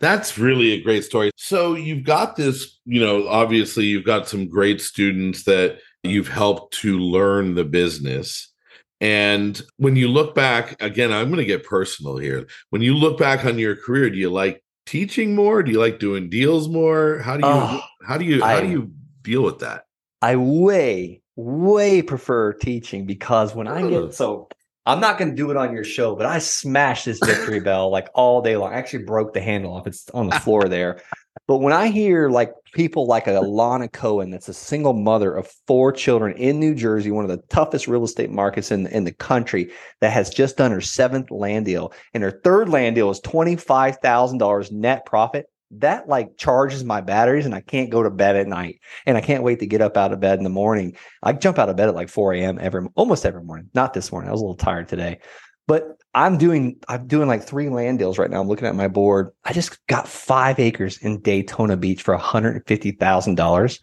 That's 0.00 0.38
really 0.38 0.72
a 0.72 0.82
great 0.82 1.04
story. 1.04 1.30
So 1.36 1.74
you've 1.74 2.04
got 2.04 2.36
this, 2.36 2.78
you 2.84 3.00
know, 3.00 3.28
obviously 3.28 3.86
you've 3.86 4.04
got 4.04 4.28
some 4.28 4.48
great 4.48 4.80
students 4.80 5.44
that 5.44 5.78
you've 6.02 6.28
helped 6.28 6.74
to 6.80 6.98
learn 6.98 7.54
the 7.54 7.64
business. 7.64 8.52
And 9.00 9.60
when 9.76 9.96
you 9.96 10.08
look 10.08 10.34
back, 10.34 10.80
again, 10.82 11.12
I'm 11.12 11.28
going 11.28 11.38
to 11.38 11.44
get 11.44 11.64
personal 11.64 12.16
here. 12.16 12.46
When 12.70 12.82
you 12.82 12.94
look 12.94 13.18
back 13.18 13.44
on 13.44 13.58
your 13.58 13.76
career, 13.76 14.10
do 14.10 14.16
you 14.16 14.30
like 14.30 14.62
teaching 14.86 15.34
more? 15.34 15.62
Do 15.62 15.70
you 15.70 15.78
like 15.78 15.98
doing 15.98 16.28
deals 16.28 16.68
more? 16.68 17.18
How 17.18 17.36
do 17.36 17.46
you, 17.46 17.52
oh, 17.52 17.80
how 18.06 18.18
do 18.18 18.24
you, 18.24 18.40
how 18.40 18.56
I, 18.56 18.60
do 18.62 18.68
you 18.68 18.92
deal 19.22 19.42
with 19.42 19.60
that? 19.60 19.84
I 20.22 20.36
way, 20.36 21.22
way 21.36 22.02
prefer 22.02 22.52
teaching 22.52 23.06
because 23.06 23.54
when 23.54 23.68
I 23.68 23.88
get 23.88 24.14
so 24.14 24.48
I'm 24.86 25.00
not 25.00 25.16
going 25.18 25.30
to 25.30 25.36
do 25.36 25.50
it 25.50 25.56
on 25.56 25.72
your 25.72 25.84
show, 25.84 26.14
but 26.14 26.26
I 26.26 26.38
smashed 26.38 27.06
this 27.06 27.18
victory 27.18 27.60
bell 27.64 27.90
like 27.90 28.08
all 28.14 28.42
day 28.42 28.56
long. 28.56 28.72
I 28.72 28.76
actually 28.76 29.04
broke 29.04 29.32
the 29.32 29.40
handle 29.40 29.72
off. 29.72 29.86
It's 29.86 30.10
on 30.10 30.28
the 30.28 30.38
floor 30.40 30.68
there. 30.68 31.00
But 31.46 31.58
when 31.58 31.72
I 31.72 31.88
hear 31.88 32.28
like 32.28 32.52
people 32.74 33.06
like 33.06 33.26
a 33.26 33.40
Lana 33.40 33.88
Cohen, 33.88 34.30
that's 34.30 34.48
a 34.48 34.54
single 34.54 34.92
mother 34.92 35.34
of 35.34 35.50
four 35.66 35.90
children 35.90 36.36
in 36.36 36.60
New 36.60 36.74
Jersey, 36.74 37.10
one 37.10 37.24
of 37.24 37.30
the 37.30 37.42
toughest 37.48 37.88
real 37.88 38.04
estate 38.04 38.30
markets 38.30 38.70
in, 38.70 38.86
in 38.88 39.04
the 39.04 39.12
country, 39.12 39.70
that 40.00 40.12
has 40.12 40.30
just 40.30 40.58
done 40.58 40.70
her 40.70 40.80
seventh 40.80 41.30
land 41.30 41.64
deal, 41.66 41.92
and 42.12 42.22
her 42.22 42.40
third 42.44 42.68
land 42.68 42.94
deal 42.94 43.10
is 43.10 43.20
$25,000 43.22 44.72
net 44.72 45.06
profit 45.06 45.46
that 45.80 46.08
like 46.08 46.36
charges 46.36 46.84
my 46.84 47.00
batteries 47.00 47.46
and 47.46 47.54
I 47.54 47.60
can't 47.60 47.90
go 47.90 48.02
to 48.02 48.10
bed 48.10 48.36
at 48.36 48.46
night 48.46 48.80
and 49.06 49.16
I 49.16 49.20
can't 49.20 49.42
wait 49.42 49.60
to 49.60 49.66
get 49.66 49.80
up 49.80 49.96
out 49.96 50.12
of 50.12 50.20
bed 50.20 50.38
in 50.38 50.44
the 50.44 50.50
morning. 50.50 50.96
I 51.22 51.32
jump 51.32 51.58
out 51.58 51.68
of 51.68 51.76
bed 51.76 51.88
at 51.88 51.94
like 51.94 52.08
4 52.08 52.34
a.m. 52.34 52.58
every 52.60 52.86
almost 52.94 53.26
every 53.26 53.42
morning. 53.42 53.70
Not 53.74 53.94
this 53.94 54.12
morning. 54.12 54.28
I 54.28 54.32
was 54.32 54.40
a 54.40 54.44
little 54.44 54.56
tired 54.56 54.88
today. 54.88 55.18
But 55.66 55.96
I'm 56.14 56.36
doing 56.36 56.76
I'm 56.88 57.06
doing 57.06 57.28
like 57.28 57.42
three 57.42 57.68
land 57.68 57.98
deals 57.98 58.18
right 58.18 58.30
now. 58.30 58.40
I'm 58.40 58.48
looking 58.48 58.68
at 58.68 58.74
my 58.74 58.88
board. 58.88 59.30
I 59.44 59.52
just 59.52 59.84
got 59.86 60.06
five 60.06 60.58
acres 60.58 60.98
in 60.98 61.20
Daytona 61.20 61.76
Beach 61.76 62.02
for 62.02 62.16
$150,000. 62.16 63.80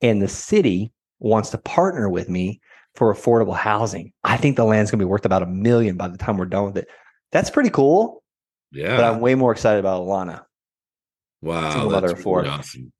And 0.00 0.22
the 0.22 0.28
city 0.28 0.92
wants 1.18 1.50
to 1.50 1.58
partner 1.58 2.08
with 2.08 2.28
me 2.28 2.60
for 2.94 3.14
affordable 3.14 3.56
housing. 3.56 4.12
I 4.24 4.36
think 4.36 4.56
the 4.56 4.64
land's 4.64 4.90
gonna 4.90 5.02
be 5.02 5.08
worth 5.08 5.26
about 5.26 5.42
a 5.42 5.46
million 5.46 5.96
by 5.96 6.08
the 6.08 6.18
time 6.18 6.38
we're 6.38 6.46
done 6.46 6.64
with 6.64 6.78
it. 6.78 6.88
That's 7.30 7.50
pretty 7.50 7.70
cool. 7.70 8.22
Yeah. 8.70 8.96
But 8.96 9.04
I'm 9.04 9.20
way 9.20 9.34
more 9.34 9.52
excited 9.52 9.80
about 9.80 10.02
Alana. 10.02 10.44
Wow, 11.42 11.88
that's 11.88 12.24
really 12.24 12.48
awesome. 12.48 12.92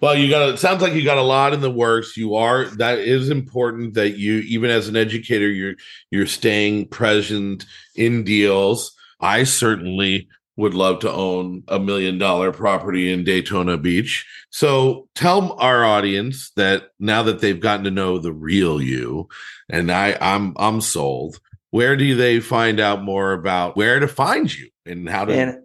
Well, 0.00 0.16
you 0.16 0.28
got. 0.30 0.48
It 0.50 0.58
sounds 0.58 0.82
like 0.82 0.94
you 0.94 1.04
got 1.04 1.18
a 1.18 1.22
lot 1.22 1.52
in 1.52 1.60
the 1.60 1.70
works. 1.70 2.16
You 2.16 2.36
are. 2.36 2.64
That 2.64 2.98
is 2.98 3.28
important. 3.28 3.94
That 3.94 4.16
you, 4.18 4.38
even 4.48 4.70
as 4.70 4.88
an 4.88 4.96
educator, 4.96 5.48
you're 5.48 5.74
you're 6.10 6.26
staying 6.26 6.88
present 6.88 7.66
in 7.94 8.24
deals. 8.24 8.96
I 9.20 9.44
certainly 9.44 10.28
would 10.56 10.74
love 10.74 11.00
to 11.00 11.10
own 11.10 11.62
a 11.68 11.78
million 11.78 12.18
dollar 12.18 12.52
property 12.52 13.12
in 13.12 13.24
Daytona 13.24 13.78
Beach. 13.78 14.26
So 14.50 15.08
tell 15.14 15.52
our 15.54 15.84
audience 15.84 16.50
that 16.56 16.90
now 16.98 17.22
that 17.22 17.40
they've 17.40 17.58
gotten 17.58 17.84
to 17.84 17.90
know 17.90 18.18
the 18.18 18.32
real 18.32 18.82
you, 18.82 19.28
and 19.70 19.90
I, 19.90 20.16
I'm 20.20 20.54
I'm 20.56 20.80
sold. 20.80 21.40
Where 21.70 21.96
do 21.96 22.14
they 22.14 22.40
find 22.40 22.80
out 22.80 23.02
more 23.02 23.32
about 23.32 23.76
where 23.76 23.98
to 23.98 24.08
find 24.08 24.52
you 24.54 24.68
and 24.84 25.08
how 25.08 25.24
to? 25.24 25.32
And 25.32 25.62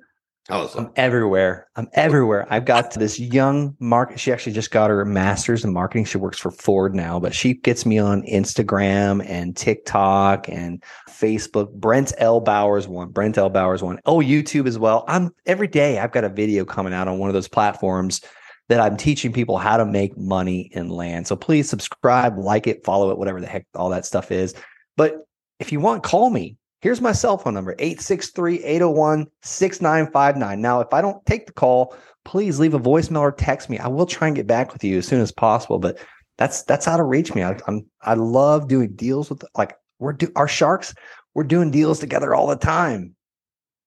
Oh, 0.49 0.71
I'm 0.77 0.91
everywhere. 0.95 1.67
I'm 1.75 1.89
everywhere. 1.93 2.47
I've 2.49 2.65
got 2.65 2.91
this 2.93 3.19
young 3.19 3.75
market. 3.79 4.19
She 4.19 4.31
actually 4.31 4.53
just 4.53 4.71
got 4.71 4.89
her 4.89 5.03
master's 5.03 5.65
in 5.65 5.73
marketing. 5.73 6.05
She 6.05 6.17
works 6.17 6.39
for 6.39 6.51
Ford 6.51 6.95
now, 6.95 7.19
but 7.19 7.35
she 7.35 7.55
gets 7.55 7.85
me 7.85 7.99
on 7.99 8.21
Instagram 8.23 9.25
and 9.27 9.57
TikTok 9.57 10.47
and 10.47 10.81
Facebook. 11.09 11.73
Brent 11.73 12.13
L. 12.17 12.39
Bowers 12.39 12.87
one. 12.87 13.09
Brent 13.09 13.37
L. 13.37 13.49
Bowers 13.49 13.83
one. 13.83 13.99
Oh, 14.05 14.19
YouTube 14.19 14.67
as 14.67 14.79
well. 14.79 15.03
I'm 15.07 15.33
every 15.45 15.67
day. 15.67 15.99
I've 15.99 16.13
got 16.13 16.23
a 16.23 16.29
video 16.29 16.63
coming 16.63 16.93
out 16.93 17.09
on 17.09 17.19
one 17.19 17.29
of 17.29 17.33
those 17.33 17.49
platforms 17.49 18.21
that 18.69 18.79
I'm 18.79 18.97
teaching 18.97 19.33
people 19.33 19.57
how 19.57 19.77
to 19.77 19.85
make 19.85 20.17
money 20.17 20.69
in 20.73 20.89
land. 20.89 21.27
So 21.27 21.35
please 21.35 21.69
subscribe, 21.69 22.37
like 22.37 22.67
it, 22.67 22.85
follow 22.85 23.11
it, 23.11 23.17
whatever 23.17 23.41
the 23.41 23.47
heck 23.47 23.65
all 23.75 23.89
that 23.89 24.05
stuff 24.05 24.31
is. 24.31 24.53
But 24.95 25.25
if 25.59 25.71
you 25.71 25.79
want, 25.79 26.03
call 26.03 26.29
me. 26.29 26.57
Here's 26.81 27.01
my 27.01 27.11
cell 27.11 27.37
phone 27.37 27.55
number 27.55 27.75
863 27.79 28.63
801 28.63 29.27
6959. 29.41 30.61
Now, 30.61 30.79
if 30.79 30.93
I 30.93 31.01
don't 31.01 31.25
take 31.25 31.47
the 31.47 31.53
call, 31.53 31.95
please 32.23 32.59
leave 32.59 32.73
a 32.73 32.79
voicemail 32.79 33.21
or 33.21 33.31
text 33.31 33.69
me. 33.69 33.79
I 33.79 33.87
will 33.87 34.05
try 34.05 34.27
and 34.27 34.35
get 34.35 34.47
back 34.47 34.73
with 34.73 34.83
you 34.83 34.97
as 34.97 35.07
soon 35.07 35.21
as 35.21 35.31
possible, 35.31 35.79
but 35.79 35.97
that's 36.37 36.63
that's 36.63 36.85
how 36.85 36.97
to 36.97 37.03
reach 37.03 37.33
me. 37.33 37.43
I, 37.43 37.57
am 37.67 37.85
I 38.01 38.13
love 38.13 38.67
doing 38.67 38.95
deals 38.95 39.29
with 39.29 39.43
like 39.55 39.75
we're 39.99 40.13
do 40.13 40.31
our 40.35 40.47
sharks. 40.47 40.93
We're 41.33 41.43
doing 41.43 41.71
deals 41.71 41.99
together 41.99 42.35
all 42.35 42.47
the 42.47 42.55
time. 42.55 43.15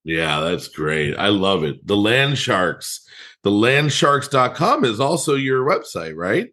Yeah, 0.02 0.40
that's 0.40 0.68
great. 0.68 1.14
I 1.16 1.28
love 1.28 1.62
it. 1.62 1.86
The 1.86 1.96
Land 1.96 2.38
Sharks. 2.38 3.06
The 3.42 3.50
landsharks.com 3.50 4.84
is 4.84 5.00
also 5.00 5.34
your 5.34 5.64
website, 5.64 6.14
right? 6.14 6.48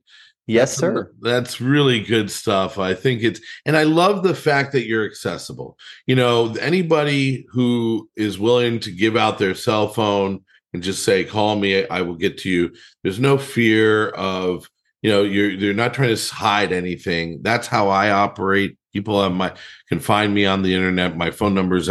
Yes, 0.47 0.71
that's, 0.71 0.79
sir. 0.79 1.12
That's 1.21 1.62
really 1.62 1.99
good 1.99 2.31
stuff. 2.31 2.79
I 2.79 2.93
think 2.93 3.21
it's, 3.21 3.41
and 3.65 3.75
I 3.75 3.83
love 3.83 4.23
the 4.23 4.33
fact 4.33 4.71
that 4.71 4.88
you're 4.88 5.05
accessible. 5.05 5.77
You 6.05 6.15
know, 6.15 6.55
anybody 6.62 7.45
who 7.51 8.10
is 8.15 8.39
willing 8.39 8.79
to 8.79 8.91
give 8.91 9.17
out 9.17 9.38
their 9.38 9.55
cell 9.55 9.89
phone 9.89 10.45
and 10.73 10.81
just 10.81 11.03
say, 11.03 11.25
call 11.25 11.57
me, 11.57 11.86
I 11.88 12.01
will 12.01 12.15
get 12.15 12.38
to 12.39 12.49
you. 12.49 12.73
There's 13.03 13.19
no 13.19 13.38
fear 13.38 14.10
of, 14.10 14.69
you 15.01 15.12
know, 15.12 15.23
you're, 15.23 15.51
you're 15.51 15.73
not 15.73 15.93
trying 15.93 16.15
to 16.15 16.33
hide 16.33 16.71
anything. 16.71 17.39
That's 17.41 17.67
how 17.67 17.89
I 17.89 18.12
operate. 18.12 18.77
People 18.93 19.21
have 19.21 19.33
my, 19.33 19.53
can 19.89 19.99
find 19.99 20.33
me 20.33 20.45
on 20.45 20.62
the 20.62 20.73
internet. 20.73 21.17
My 21.17 21.29
phone 21.29 21.53
number 21.53 21.75
is 21.75 21.89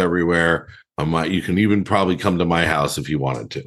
everywhere. 0.99 1.25
Um, 1.25 1.31
you 1.33 1.43
can 1.43 1.59
even 1.59 1.85
probably 1.85 2.17
come 2.17 2.39
to 2.39 2.45
my 2.45 2.67
house 2.67 2.99
if 2.99 3.09
you 3.09 3.19
wanted 3.19 3.51
to, 3.53 3.65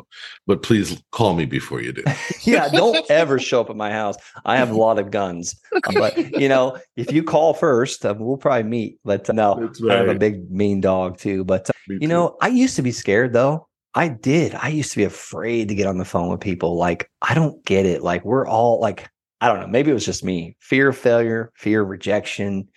but 0.47 0.63
please 0.63 1.01
call 1.11 1.33
me 1.35 1.45
before 1.45 1.81
you 1.81 1.93
do. 1.93 2.03
yeah, 2.43 2.69
don't 2.69 3.09
ever 3.09 3.39
show 3.39 3.61
up 3.61 3.69
at 3.69 3.75
my 3.75 3.91
house. 3.91 4.15
I 4.45 4.57
have 4.57 4.71
a 4.71 4.77
lot 4.77 4.99
of 4.99 5.11
guns, 5.11 5.59
but 5.93 6.17
you 6.39 6.49
know, 6.49 6.77
if 6.95 7.11
you 7.11 7.23
call 7.23 7.53
first, 7.53 8.05
um, 8.05 8.19
we'll 8.19 8.37
probably 8.37 8.63
meet. 8.63 8.99
But 9.03 9.29
uh, 9.29 9.33
no, 9.33 9.71
right. 9.81 9.91
I 9.91 9.97
have 9.97 10.09
a 10.09 10.15
big 10.15 10.49
mean 10.51 10.81
dog 10.81 11.17
too. 11.17 11.43
But 11.43 11.69
uh, 11.69 11.73
you 11.87 12.07
know, 12.07 12.37
I 12.41 12.47
used 12.47 12.75
to 12.77 12.81
be 12.81 12.91
scared 12.91 13.33
though. 13.33 13.67
I 13.95 14.07
did. 14.07 14.53
I 14.55 14.69
used 14.69 14.91
to 14.91 14.97
be 14.97 15.03
afraid 15.03 15.67
to 15.69 15.75
get 15.75 15.87
on 15.87 15.97
the 15.97 16.05
phone 16.05 16.29
with 16.29 16.41
people. 16.41 16.77
Like, 16.77 17.09
I 17.23 17.33
don't 17.33 17.63
get 17.65 17.85
it. 17.85 18.03
Like, 18.03 18.23
we're 18.23 18.47
all 18.47 18.79
like, 18.79 19.09
I 19.41 19.47
don't 19.47 19.59
know. 19.59 19.67
Maybe 19.67 19.89
it 19.89 19.95
was 19.95 20.05
just 20.05 20.23
me. 20.23 20.55
Fear 20.59 20.89
of 20.89 20.97
failure, 20.97 21.51
fear 21.55 21.81
of 21.81 21.89
rejection. 21.89 22.67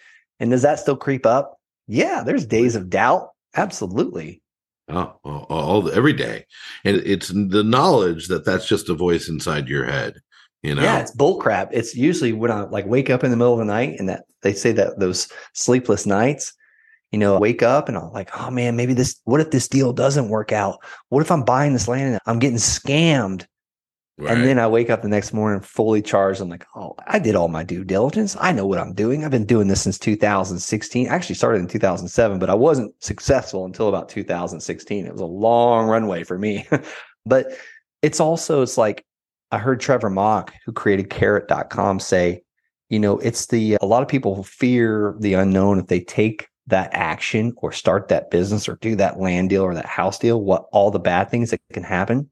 And 0.40 0.50
does 0.50 0.62
that 0.62 0.78
still 0.78 0.96
creep 0.96 1.26
up? 1.26 1.58
Yeah, 1.86 2.22
there's 2.24 2.46
days 2.46 2.76
of 2.76 2.88
doubt. 2.88 3.28
Absolutely. 3.54 4.41
Oh, 4.88 4.94
oh, 4.98 5.20
oh, 5.24 5.46
all, 5.48 5.82
all 5.82 5.90
every 5.92 6.12
day, 6.12 6.44
and 6.84 6.96
it's 6.96 7.28
the 7.28 7.62
knowledge 7.62 8.28
that 8.28 8.44
that's 8.44 8.66
just 8.66 8.88
a 8.88 8.94
voice 8.94 9.28
inside 9.28 9.68
your 9.68 9.84
head. 9.84 10.20
You 10.62 10.74
know, 10.74 10.82
yeah, 10.82 11.00
it's 11.00 11.16
bullcrap. 11.16 11.68
It's 11.72 11.94
usually 11.94 12.32
when 12.32 12.50
I 12.50 12.62
like 12.62 12.86
wake 12.86 13.10
up 13.10 13.24
in 13.24 13.30
the 13.30 13.36
middle 13.36 13.52
of 13.52 13.58
the 13.60 13.64
night, 13.64 13.98
and 13.98 14.08
that 14.08 14.24
they 14.42 14.52
say 14.52 14.72
that 14.72 14.98
those 14.98 15.28
sleepless 15.54 16.06
nights. 16.06 16.52
You 17.10 17.18
know, 17.18 17.38
wake 17.38 17.62
up 17.62 17.90
and 17.90 17.98
I'm 17.98 18.10
like, 18.12 18.30
oh 18.40 18.50
man, 18.50 18.74
maybe 18.74 18.94
this. 18.94 19.20
What 19.24 19.42
if 19.42 19.50
this 19.50 19.68
deal 19.68 19.92
doesn't 19.92 20.30
work 20.30 20.50
out? 20.50 20.78
What 21.10 21.20
if 21.20 21.30
I'm 21.30 21.44
buying 21.44 21.74
this 21.74 21.86
land 21.86 22.14
and 22.14 22.20
I'm 22.24 22.38
getting 22.38 22.56
scammed? 22.56 23.44
Right. 24.18 24.36
And 24.36 24.44
then 24.44 24.58
I 24.58 24.66
wake 24.66 24.90
up 24.90 25.02
the 25.02 25.08
next 25.08 25.32
morning 25.32 25.60
fully 25.62 26.02
charged. 26.02 26.40
I'm 26.40 26.50
like, 26.50 26.66
oh, 26.76 26.94
I 27.06 27.18
did 27.18 27.34
all 27.34 27.48
my 27.48 27.64
due 27.64 27.82
diligence. 27.82 28.36
I 28.38 28.52
know 28.52 28.66
what 28.66 28.78
I'm 28.78 28.92
doing. 28.92 29.24
I've 29.24 29.30
been 29.30 29.46
doing 29.46 29.68
this 29.68 29.82
since 29.82 29.98
2016. 29.98 31.08
I 31.08 31.14
actually 31.14 31.34
started 31.34 31.60
in 31.60 31.66
2007, 31.66 32.38
but 32.38 32.50
I 32.50 32.54
wasn't 32.54 32.94
successful 33.02 33.64
until 33.64 33.88
about 33.88 34.10
2016. 34.10 35.06
It 35.06 35.12
was 35.12 35.22
a 35.22 35.26
long 35.26 35.88
runway 35.88 36.24
for 36.24 36.38
me. 36.38 36.68
but 37.26 37.46
it's 38.02 38.20
also, 38.20 38.60
it's 38.60 38.76
like 38.76 39.04
I 39.50 39.58
heard 39.58 39.80
Trevor 39.80 40.10
Mauch, 40.10 40.52
who 40.66 40.72
created 40.72 41.08
carrot.com, 41.08 41.98
say, 41.98 42.42
you 42.90 42.98
know, 42.98 43.18
it's 43.18 43.46
the, 43.46 43.78
a 43.80 43.86
lot 43.86 44.02
of 44.02 44.08
people 44.08 44.34
who 44.34 44.42
fear 44.42 45.16
the 45.20 45.34
unknown 45.34 45.78
if 45.78 45.86
they 45.86 46.00
take 46.00 46.48
that 46.66 46.90
action 46.92 47.54
or 47.56 47.72
start 47.72 48.08
that 48.08 48.30
business 48.30 48.68
or 48.68 48.76
do 48.82 48.94
that 48.96 49.18
land 49.18 49.48
deal 49.48 49.62
or 49.62 49.74
that 49.74 49.86
house 49.86 50.18
deal, 50.18 50.42
what 50.42 50.66
all 50.70 50.90
the 50.90 51.00
bad 51.00 51.30
things 51.30 51.50
that 51.50 51.60
can 51.72 51.82
happen 51.82 52.30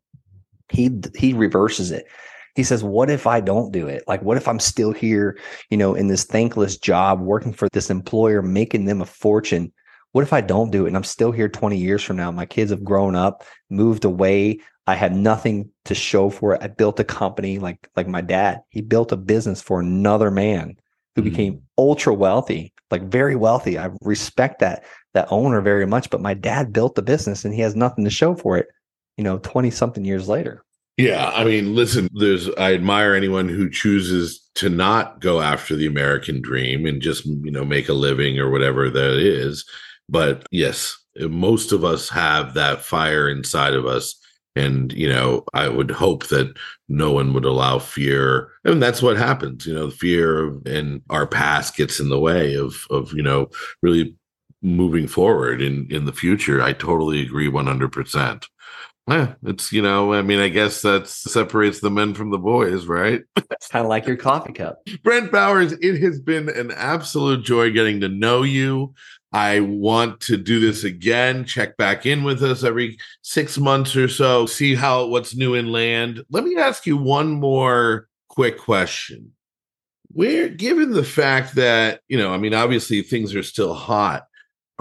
he 0.71 0.91
he 1.17 1.33
reverses 1.33 1.91
it. 1.91 2.07
He 2.55 2.65
says 2.65 2.83
what 2.83 3.11
if 3.11 3.27
i 3.27 3.41
don't 3.41 3.73
do 3.73 3.87
it? 3.87 4.05
Like 4.07 4.23
what 4.23 4.37
if 4.37 4.49
i'm 4.49 4.61
still 4.61 4.93
here 4.93 5.39
you 5.71 5.77
know 5.77 5.95
in 5.95 6.09
this 6.09 6.25
thankless 6.25 6.77
job 6.77 7.21
working 7.21 7.53
for 7.53 7.69
this 7.71 7.91
employer 7.91 8.43
making 8.43 8.85
them 8.85 9.01
a 9.01 9.07
fortune? 9.07 9.73
What 10.13 10.23
if 10.23 10.33
i 10.33 10.41
don't 10.41 10.71
do 10.71 10.85
it 10.85 10.89
and 10.89 10.97
i'm 10.97 11.05
still 11.05 11.33
here 11.33 11.49
20 11.49 11.77
years 11.77 12.03
from 12.03 12.17
now? 12.17 12.31
My 12.31 12.47
kids 12.47 12.71
have 12.71 12.85
grown 12.85 13.15
up 13.15 13.45
moved 13.69 14.05
away. 14.05 14.61
I 14.87 14.95
had 14.95 15.15
nothing 15.15 15.71
to 15.85 15.95
show 15.95 16.31
for 16.31 16.55
it. 16.55 16.63
I 16.63 16.67
built 16.67 16.99
a 16.99 17.05
company 17.05 17.59
like 17.59 17.89
like 17.97 18.09
my 18.09 18.21
dad. 18.21 18.61
He 18.71 18.81
built 18.81 19.13
a 19.13 19.17
business 19.17 19.63
for 19.63 19.81
another 19.81 20.31
man 20.31 20.77
who 21.15 21.23
mm-hmm. 21.23 21.31
became 21.31 21.63
ultra 21.79 22.15
wealthy 22.15 22.73
like 22.91 23.03
very 23.05 23.37
wealthy. 23.37 23.79
I 23.79 23.91
respect 24.03 24.59
that 24.61 24.85
that 25.15 25.29
owner 25.31 25.61
very 25.61 25.87
much 25.87 26.11
but 26.11 26.21
my 26.21 26.35
dad 26.35 26.73
built 26.73 26.95
the 26.95 27.03
business 27.03 27.45
and 27.45 27.55
he 27.55 27.61
has 27.61 27.77
nothing 27.77 28.05
to 28.05 28.11
show 28.11 28.35
for 28.35 28.57
it 28.57 28.69
you 29.21 29.25
know, 29.25 29.37
20 29.41 29.71
something 29.71 30.03
years 30.03 30.31
later. 30.31 30.65
Yeah, 30.97 31.31
I 31.35 31.45
mean, 31.45 31.75
listen, 31.75 32.09
there's 32.15 32.49
I 32.55 32.73
admire 32.73 33.13
anyone 33.13 33.51
who 33.51 33.69
chooses 33.69 34.41
to 34.55 34.71
not 34.71 35.21
go 35.21 35.43
after 35.43 35.77
the 35.77 35.87
American 35.87 36.41
dream 36.41 36.87
and 36.87 37.03
just, 37.03 37.27
you 37.27 37.51
know, 37.51 37.65
make 37.65 37.91
a 37.91 37.93
living 37.93 38.39
or 38.39 38.51
whatever 38.51 38.89
that 38.89 39.19
is. 39.19 39.67
But 40.09 40.47
yes, 40.51 40.97
most 41.19 41.73
of 41.73 41.85
us 41.85 42.09
have 42.09 42.55
that 42.55 42.81
fire 42.81 43.29
inside 43.29 43.75
of 43.75 43.85
us 43.85 44.15
and 44.57 44.93
you 44.95 45.09
know 45.09 45.45
i 45.55 45.69
would 45.69 45.93
hope 45.93 46.27
that 46.27 46.53
no 46.89 47.13
one 47.13 47.33
would 47.33 47.45
allow 47.45 47.79
fear 47.79 48.51
and 48.65 48.83
that's 48.83 49.01
what 49.01 49.17
happens 49.17 49.65
you 49.65 49.73
know 49.73 49.89
fear 49.91 50.59
and 50.67 51.01
our 51.09 51.25
past 51.25 51.77
gets 51.77 52.01
in 52.01 52.09
the 52.09 52.19
way 52.19 52.57
of 52.57 52.85
of 52.91 53.13
you 53.13 53.23
know 53.23 53.49
really 53.81 54.13
moving 54.61 55.07
forward 55.07 55.63
in 55.63 55.87
in 55.89 56.05
the 56.05 56.13
future 56.13 56.61
i 56.61 56.73
totally 56.73 57.21
agree 57.23 57.49
100% 57.49 58.45
Yeah, 59.09 59.35
it's 59.43 59.73
you 59.73 59.83
know, 59.83 60.13
I 60.13 60.23
mean, 60.23 60.39
I 60.39 60.49
guess 60.49 60.83
that 60.83 61.09
separates 61.09 61.81
the 61.81 61.91
men 61.91 62.15
from 62.15 62.31
the 62.31 62.39
boys, 62.39 62.87
right? 62.87 63.23
It's 63.53 63.69
kind 63.69 63.85
of 63.85 63.91
like 63.91 64.07
your 64.07 64.17
coffee 64.17 64.55
cup. 64.55 64.79
Brent 65.03 65.31
Bowers, 65.31 65.73
it 65.73 66.01
has 66.01 66.19
been 66.19 66.49
an 66.49 66.71
absolute 66.71 67.45
joy 67.45 67.71
getting 67.71 68.01
to 68.01 68.09
know 68.09 68.43
you. 68.43 68.95
I 69.33 69.61
want 69.61 70.21
to 70.23 70.39
do 70.39 70.61
this 70.61 70.83
again. 70.83 71.45
Check 71.45 71.77
back 71.77 72.07
in 72.07 72.25
with 72.25 72.43
us 72.43 72.65
every 72.65 72.99
six 73.23 73.59
months 73.59 73.95
or 73.97 74.09
so, 74.09 74.47
see 74.47 74.75
how 74.75 75.07
what's 75.07 75.37
new 75.37 75.55
in 75.55 75.71
land. 75.71 76.25
Let 76.31 76.45
me 76.45 76.57
ask 76.57 76.87
you 76.87 76.97
one 76.97 77.33
more 77.33 78.09
quick 78.29 78.59
question. 78.59 79.33
Where, 80.09 80.49
given 80.49 80.93
the 80.93 81.05
fact 81.05 81.55
that, 81.57 82.01
you 82.09 82.19
know, 82.19 82.33
I 82.33 82.39
mean, 82.39 82.55
obviously 82.55 83.03
things 83.03 83.35
are 83.35 83.45
still 83.45 83.75
hot, 83.75 84.25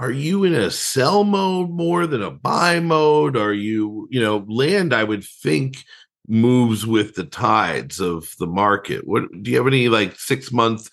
are 0.00 0.10
you 0.10 0.44
in 0.44 0.54
a 0.54 0.70
sell 0.70 1.24
mode 1.24 1.70
more 1.70 2.06
than 2.06 2.22
a 2.22 2.30
buy 2.30 2.80
mode? 2.80 3.36
Are 3.36 3.52
you, 3.52 4.08
you 4.10 4.20
know, 4.20 4.44
land, 4.48 4.92
I 4.92 5.04
would 5.04 5.24
think 5.24 5.84
moves 6.26 6.86
with 6.86 7.14
the 7.14 7.24
tides 7.24 8.00
of 8.00 8.28
the 8.38 8.46
market. 8.46 9.06
What 9.06 9.24
do 9.42 9.50
you 9.50 9.56
have 9.58 9.66
any 9.66 9.88
like 9.88 10.18
six 10.18 10.50
month, 10.50 10.88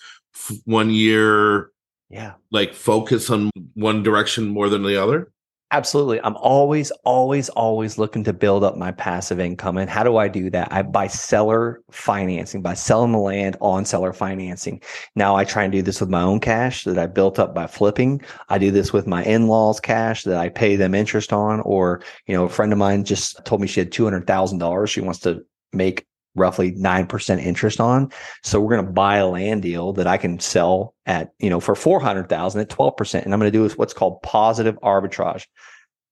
one 0.64 0.90
year 0.90 1.70
yeah. 2.10 2.34
Like 2.50 2.74
focus 2.74 3.30
on 3.30 3.50
one 3.74 4.02
direction 4.02 4.48
more 4.48 4.68
than 4.68 4.82
the 4.82 5.02
other? 5.02 5.30
Absolutely. 5.70 6.18
I'm 6.22 6.36
always, 6.36 6.90
always, 7.04 7.50
always 7.50 7.98
looking 7.98 8.24
to 8.24 8.32
build 8.32 8.64
up 8.64 8.78
my 8.78 8.90
passive 8.90 9.38
income. 9.38 9.76
And 9.76 9.90
how 9.90 10.02
do 10.02 10.16
I 10.16 10.26
do 10.26 10.48
that? 10.48 10.72
I 10.72 10.80
buy 10.80 11.08
seller 11.08 11.82
financing, 11.90 12.62
by 12.62 12.72
selling 12.72 13.12
the 13.12 13.18
land 13.18 13.58
on 13.60 13.84
seller 13.84 14.14
financing. 14.14 14.80
Now 15.14 15.36
I 15.36 15.44
try 15.44 15.64
and 15.64 15.72
do 15.72 15.82
this 15.82 16.00
with 16.00 16.08
my 16.08 16.22
own 16.22 16.40
cash 16.40 16.84
that 16.84 16.98
I 16.98 17.04
built 17.04 17.38
up 17.38 17.54
by 17.54 17.66
flipping. 17.66 18.22
I 18.48 18.56
do 18.56 18.70
this 18.70 18.94
with 18.94 19.06
my 19.06 19.22
in-laws 19.24 19.78
cash 19.78 20.22
that 20.22 20.38
I 20.38 20.48
pay 20.48 20.76
them 20.76 20.94
interest 20.94 21.34
on. 21.34 21.60
Or, 21.60 22.00
you 22.26 22.34
know, 22.34 22.44
a 22.44 22.48
friend 22.48 22.72
of 22.72 22.78
mine 22.78 23.04
just 23.04 23.44
told 23.44 23.60
me 23.60 23.66
she 23.66 23.80
had 23.80 23.90
$200,000 23.92 24.88
she 24.88 25.02
wants 25.02 25.20
to 25.20 25.44
make 25.74 26.06
roughly 26.38 26.72
9% 26.72 27.42
interest 27.42 27.80
on. 27.80 28.10
So 28.42 28.60
we're 28.60 28.74
going 28.76 28.86
to 28.86 28.92
buy 28.92 29.16
a 29.16 29.26
land 29.26 29.62
deal 29.62 29.92
that 29.94 30.06
I 30.06 30.16
can 30.16 30.38
sell 30.38 30.94
at, 31.06 31.32
you 31.38 31.50
know, 31.50 31.60
for 31.60 31.74
400,000 31.74 32.60
at 32.60 32.68
12%. 32.68 33.22
And 33.22 33.34
I'm 33.34 33.40
going 33.40 33.52
to 33.52 33.58
do 33.58 33.68
what's 33.76 33.94
called 33.94 34.22
positive 34.22 34.78
arbitrage. 34.80 35.46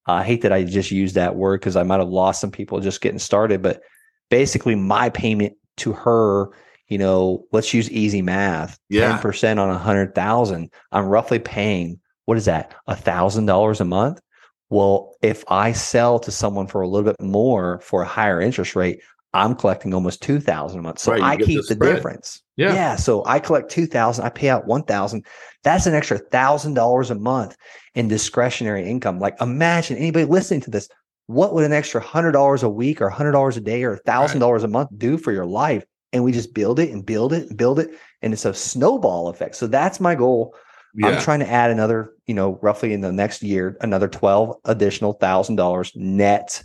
I 0.06 0.22
hate 0.22 0.42
that 0.42 0.52
I 0.52 0.64
just 0.64 0.90
used 0.90 1.14
that 1.16 1.36
word 1.36 1.60
because 1.60 1.76
I 1.76 1.82
might 1.82 1.98
have 2.00 2.08
lost 2.08 2.40
some 2.40 2.50
people 2.50 2.80
just 2.80 3.00
getting 3.00 3.18
started, 3.18 3.62
but 3.62 3.82
basically 4.30 4.74
my 4.74 5.10
payment 5.10 5.54
to 5.78 5.92
her, 5.92 6.50
you 6.88 6.98
know, 6.98 7.44
let's 7.52 7.74
use 7.74 7.90
easy 7.90 8.22
math, 8.22 8.78
yeah. 8.88 9.18
10% 9.18 9.58
on 9.58 9.70
a 9.70 9.78
hundred 9.78 10.14
thousand. 10.14 10.70
I'm 10.92 11.06
roughly 11.06 11.38
paying, 11.38 12.00
what 12.26 12.38
is 12.38 12.44
that? 12.44 12.74
A 12.86 12.94
thousand 12.94 13.46
dollars 13.46 13.80
a 13.80 13.84
month. 13.84 14.20
Well, 14.68 15.14
if 15.22 15.44
I 15.48 15.72
sell 15.72 16.18
to 16.20 16.30
someone 16.30 16.66
for 16.66 16.80
a 16.80 16.88
little 16.88 17.08
bit 17.10 17.20
more 17.20 17.80
for 17.80 18.02
a 18.02 18.06
higher 18.06 18.40
interest 18.40 18.74
rate, 18.74 19.00
I'm 19.36 19.54
collecting 19.54 19.94
almost 19.94 20.22
2000 20.22 20.78
a 20.78 20.82
month. 20.82 20.98
So 20.98 21.12
right, 21.12 21.22
I 21.22 21.36
keep 21.36 21.66
the, 21.66 21.74
difference. 21.74 22.42
Yeah. 22.56 22.72
Yeah. 22.72 22.96
So 22.96 23.24
I 23.26 23.38
collect 23.38 23.70
2000, 23.70 24.24
I 24.24 24.28
pay 24.28 24.48
out 24.48 24.66
1000. 24.66 25.24
That's 25.62 25.86
an 25.86 25.94
extra 25.94 26.20
$1000 26.20 27.10
a 27.10 27.14
month 27.14 27.56
in 27.94 28.08
discretionary 28.08 28.88
income. 28.88 29.20
Like 29.20 29.40
imagine 29.40 29.96
anybody 29.96 30.24
listening 30.24 30.60
to 30.62 30.70
this, 30.70 30.88
what 31.26 31.54
would 31.54 31.64
an 31.64 31.72
extra 31.72 32.00
$100 32.00 32.62
a 32.62 32.68
week 32.68 33.00
or 33.00 33.10
$100 33.10 33.56
a 33.56 33.60
day 33.60 33.82
or 33.84 33.98
$1000 34.06 34.64
a 34.64 34.68
month 34.68 34.90
do 34.96 35.18
for 35.18 35.32
your 35.32 35.46
life? 35.46 35.84
And 36.12 36.24
we 36.24 36.32
just 36.32 36.54
build 36.54 36.78
it 36.78 36.90
and 36.90 37.04
build 37.04 37.32
it 37.32 37.48
and 37.48 37.56
build 37.56 37.78
it. 37.78 37.90
And 38.22 38.32
it's 38.32 38.44
a 38.44 38.54
snowball 38.54 39.28
effect. 39.28 39.56
So 39.56 39.66
that's 39.66 40.00
my 40.00 40.14
goal. 40.14 40.54
Yeah. 40.94 41.08
I'm 41.08 41.20
trying 41.20 41.40
to 41.40 41.50
add 41.50 41.70
another, 41.70 42.14
you 42.26 42.34
know, 42.34 42.58
roughly 42.62 42.94
in 42.94 43.02
the 43.02 43.12
next 43.12 43.42
year, 43.42 43.76
another 43.82 44.08
12 44.08 44.56
additional 44.64 45.12
thousand 45.14 45.56
dollars 45.56 45.92
net 45.94 46.64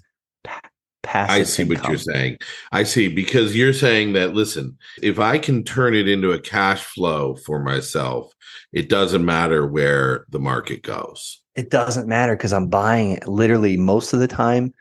passive 1.03 1.35
I 1.35 1.43
see 1.43 1.63
income. 1.63 1.81
what 1.81 1.89
you're 1.89 1.97
saying. 1.97 2.37
I 2.71 2.83
see 2.83 3.07
because 3.07 3.55
you're 3.55 3.73
saying 3.73 4.13
that 4.13 4.33
listen, 4.33 4.77
if 5.01 5.19
I 5.19 5.37
can 5.37 5.63
turn 5.63 5.95
it 5.95 6.07
into 6.07 6.31
a 6.31 6.39
cash 6.39 6.83
flow 6.83 7.35
for 7.35 7.59
myself, 7.59 8.33
it 8.73 8.89
doesn't 8.89 9.25
matter 9.25 9.65
where 9.65 10.25
the 10.29 10.39
market 10.39 10.83
goes. 10.83 11.41
It 11.55 11.69
doesn't 11.69 12.07
matter 12.07 12.35
because 12.35 12.53
I'm 12.53 12.67
buying 12.67 13.11
it 13.11 13.27
literally 13.27 13.77
most 13.77 14.13
of 14.13 14.19
the 14.19 14.27
time 14.27 14.73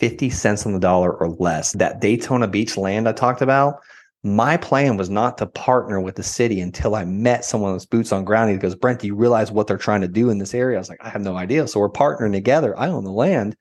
50 0.00 0.30
cents 0.30 0.66
on 0.66 0.72
the 0.72 0.80
dollar 0.80 1.12
or 1.12 1.30
less. 1.30 1.72
That 1.72 2.00
Daytona 2.00 2.46
Beach 2.46 2.76
land 2.76 3.08
I 3.08 3.12
talked 3.12 3.40
about, 3.40 3.80
my 4.22 4.56
plan 4.56 4.96
was 4.96 5.08
not 5.08 5.38
to 5.38 5.46
partner 5.46 6.00
with 6.00 6.16
the 6.16 6.22
city 6.22 6.60
until 6.60 6.94
I 6.94 7.04
met 7.04 7.44
someone 7.44 7.72
with 7.72 7.88
boots 7.88 8.12
on 8.12 8.24
ground. 8.24 8.50
He 8.50 8.56
goes, 8.56 8.74
Brent, 8.74 9.00
do 9.00 9.06
you 9.06 9.14
realize 9.14 9.50
what 9.50 9.66
they're 9.66 9.78
trying 9.78 10.00
to 10.02 10.08
do 10.08 10.30
in 10.30 10.38
this 10.38 10.54
area? 10.54 10.76
I 10.76 10.80
was 10.80 10.88
like, 10.88 11.02
I 11.02 11.08
have 11.08 11.22
no 11.22 11.36
idea. 11.36 11.66
So 11.68 11.80
we're 11.80 11.88
partnering 11.88 12.32
together. 12.32 12.78
I 12.78 12.88
own 12.88 13.04
the 13.04 13.12
land 13.12 13.56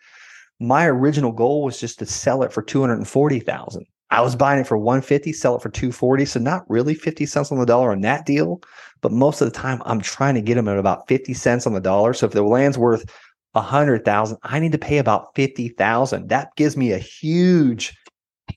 my 0.59 0.87
original 0.87 1.31
goal 1.31 1.63
was 1.63 1.79
just 1.79 1.99
to 1.99 2.05
sell 2.05 2.43
it 2.43 2.53
for 2.53 2.61
240,000. 2.61 3.85
I 4.11 4.21
was 4.21 4.35
buying 4.35 4.59
it 4.59 4.67
for 4.67 4.77
150, 4.77 5.33
sell 5.33 5.55
it 5.55 5.61
for 5.61 5.69
240. 5.69 6.25
So 6.25 6.39
not 6.39 6.69
really 6.69 6.93
50 6.93 7.25
cents 7.25 7.51
on 7.51 7.59
the 7.59 7.65
dollar 7.65 7.91
on 7.91 8.01
that 8.01 8.25
deal, 8.25 8.61
but 9.01 9.11
most 9.11 9.41
of 9.41 9.51
the 9.51 9.57
time 9.57 9.81
I'm 9.85 9.99
trying 9.99 10.35
to 10.35 10.41
get 10.41 10.55
them 10.55 10.67
at 10.67 10.77
about 10.77 11.07
50 11.07 11.33
cents 11.33 11.65
on 11.65 11.73
the 11.73 11.81
dollar. 11.81 12.13
So 12.13 12.25
if 12.25 12.31
the 12.31 12.43
land's 12.43 12.77
worth 12.77 13.05
100,000, 13.53 14.37
I 14.43 14.59
need 14.59 14.71
to 14.71 14.77
pay 14.77 14.99
about 14.99 15.35
50,000. 15.35 16.29
That 16.29 16.49
gives 16.55 16.77
me 16.77 16.91
a 16.91 16.97
huge, 16.97 17.97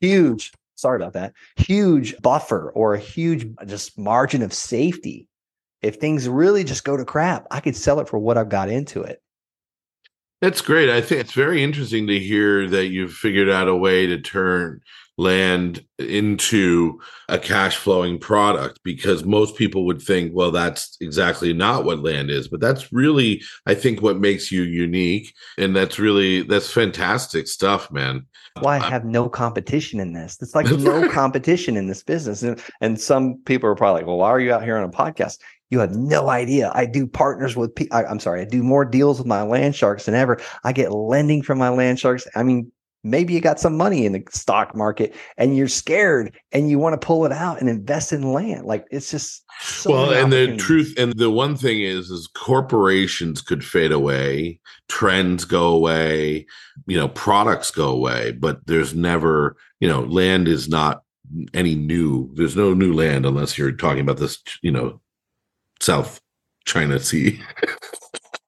huge, 0.01 0.53
sorry 0.77 0.97
about 0.97 1.15
that, 1.15 1.33
huge 1.57 2.17
buffer 2.21 2.71
or 2.75 2.95
a 2.95 2.99
huge 3.01 3.49
just 3.67 3.99
margin 3.99 4.43
of 4.43 4.53
safety. 4.53 5.27
If 5.83 5.97
things 5.97 6.29
really 6.29 6.65
just 6.65 6.85
go 6.85 6.97
to 6.97 7.05
crap, 7.05 7.47
I 7.51 7.61
could 7.61 7.77
sell 7.77 8.01
it 8.01 8.09
for 8.09 8.19
what 8.19 8.37
I've 8.37 8.49
got 8.49 8.69
into 8.69 9.03
it. 9.03 9.23
That's 10.41 10.61
great. 10.61 10.89
I 10.89 11.01
think 11.01 11.21
it's 11.21 11.33
very 11.33 11.63
interesting 11.65 12.07
to 12.07 12.19
hear 12.19 12.69
that 12.69 12.87
you've 12.89 13.13
figured 13.13 13.49
out 13.49 13.69
a 13.69 13.75
way 13.75 14.07
to 14.07 14.19
turn 14.21 14.81
land 15.19 15.85
into 15.99 17.01
a 17.29 17.39
cash 17.39 17.77
flowing 17.77 18.19
product 18.19 18.79
because 18.85 19.25
most 19.25 19.57
people 19.57 19.85
would 19.85 20.01
think, 20.01 20.33
well, 20.33 20.53
that's 20.53 20.97
exactly 21.01 21.53
not 21.53 21.85
what 21.85 22.05
land 22.05 22.31
is. 22.31 22.47
But 22.47 22.61
that's 22.61 22.93
really, 22.93 23.43
I 23.67 23.75
think, 23.75 24.01
what 24.01 24.21
makes 24.21 24.51
you 24.53 24.63
unique. 24.63 25.35
And 25.59 25.75
that's 25.75 25.99
really, 25.99 26.43
that's 26.43 26.73
fantastic 26.73 27.49
stuff, 27.49 27.91
man. 27.91 28.27
Why 28.61 28.77
I 28.77 28.89
have 28.89 29.05
no 29.05 29.29
competition 29.29 29.99
in 29.99 30.13
this? 30.13 30.39
It's 30.41 30.55
like 30.55 30.67
no 30.67 31.09
competition 31.11 31.77
in 31.77 31.89
this 31.89 32.03
business. 32.05 32.43
And, 32.43 32.63
and 32.81 33.01
some 33.01 33.39
people 33.45 33.69
are 33.69 33.75
probably 33.75 34.01
like, 34.01 34.07
well, 34.07 34.19
why 34.19 34.31
are 34.31 34.41
you 34.41 34.53
out 34.53 34.63
here 34.63 34.77
on 34.77 34.85
a 34.85 34.89
podcast? 34.89 35.39
You 35.71 35.81
have 35.81 35.95
no 35.95 36.29
idea. 36.29 36.71
I 36.75 36.87
do 36.87 37.07
partners 37.07 37.57
with, 37.57 37.77
I, 37.93 38.05
I'm 38.05 38.21
sorry, 38.21 38.41
I 38.41 38.45
do 38.45 38.63
more 38.63 38.85
deals 38.85 39.19
with 39.19 39.27
my 39.27 39.43
land 39.43 39.75
sharks 39.75 40.07
than 40.07 40.15
ever. 40.15 40.41
I 40.65 40.73
get 40.73 40.93
lending 40.93 41.43
from 41.43 41.59
my 41.59 41.69
land 41.69 41.99
sharks. 42.01 42.27
I 42.35 42.43
mean, 42.43 42.73
maybe 43.11 43.35
you 43.35 43.41
got 43.41 43.61
some 43.61 43.77
money 43.77 44.07
in 44.07 44.13
the 44.13 44.23
stock 44.31 44.75
market 44.75 45.15
and 45.37 45.57
you're 45.57 45.69
scared 45.69 46.37
and 46.53 46.71
you 46.71 46.79
want 46.79 46.99
to 46.99 47.07
pull 47.07 47.25
it 47.25 47.33
out 47.33 47.61
and 47.61 47.69
invest 47.69 48.13
in 48.13 48.33
land. 48.33 48.67
Like 48.67 48.87
it's 48.91 49.11
just 49.11 49.45
so 49.61 49.91
well. 49.91 50.13
And 50.13 50.33
the 50.33 50.57
truth, 50.57 50.95
and 50.99 51.13
the 51.19 51.31
one 51.31 51.57
thing 51.57 51.81
is, 51.81 52.11
is 52.11 52.29
corporations 52.29 53.43
could 53.43 53.65
fade 53.65 53.93
away, 53.93 54.61
trends 54.89 55.45
go 55.45 55.69
away, 55.69 56.47
you 56.87 56.97
know, 56.97 57.09
products 57.09 57.71
go 57.71 57.89
away, 57.89 58.33
but 58.33 58.67
there's 58.67 58.95
never, 58.95 59.57
you 59.81 59.89
know, 59.89 60.03
land 60.03 60.49
is 60.49 60.69
not 60.69 61.03
any 61.55 61.75
new. 61.75 62.31
There's 62.35 62.57
no 62.57 62.75
new 62.75 62.93
land 62.93 63.27
unless 63.27 63.59
you're 63.59 63.73
talking 63.73 64.01
about 64.01 64.19
this, 64.19 64.39
you 64.63 64.71
know, 64.71 65.01
South 65.81 66.21
China 66.65 66.99
Sea. 67.01 67.41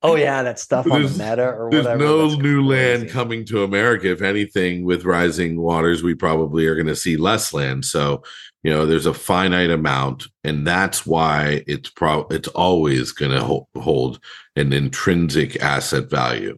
oh 0.02 0.16
yeah, 0.16 0.42
that 0.42 0.58
stuff 0.58 0.90
on 0.90 1.02
the 1.02 1.08
meta 1.10 1.46
or 1.46 1.66
whatever. 1.66 1.98
There's 1.98 1.98
no 1.98 2.40
new 2.40 2.66
crazy. 2.66 2.84
land 2.84 3.10
coming 3.10 3.44
to 3.46 3.62
America. 3.62 4.10
If 4.10 4.22
anything, 4.22 4.84
with 4.84 5.04
rising 5.04 5.60
waters, 5.60 6.02
we 6.02 6.14
probably 6.14 6.66
are 6.66 6.74
going 6.74 6.86
to 6.86 6.96
see 6.96 7.16
less 7.16 7.52
land. 7.52 7.84
So, 7.84 8.22
you 8.62 8.70
know, 8.70 8.86
there's 8.86 9.06
a 9.06 9.14
finite 9.14 9.70
amount, 9.70 10.26
and 10.44 10.66
that's 10.66 11.06
why 11.06 11.64
it's 11.66 11.90
pro. 11.90 12.26
It's 12.30 12.48
always 12.48 13.12
going 13.12 13.32
to 13.32 13.42
hold, 13.42 13.66
hold 13.76 14.20
an 14.56 14.72
intrinsic 14.72 15.60
asset 15.62 16.10
value. 16.10 16.56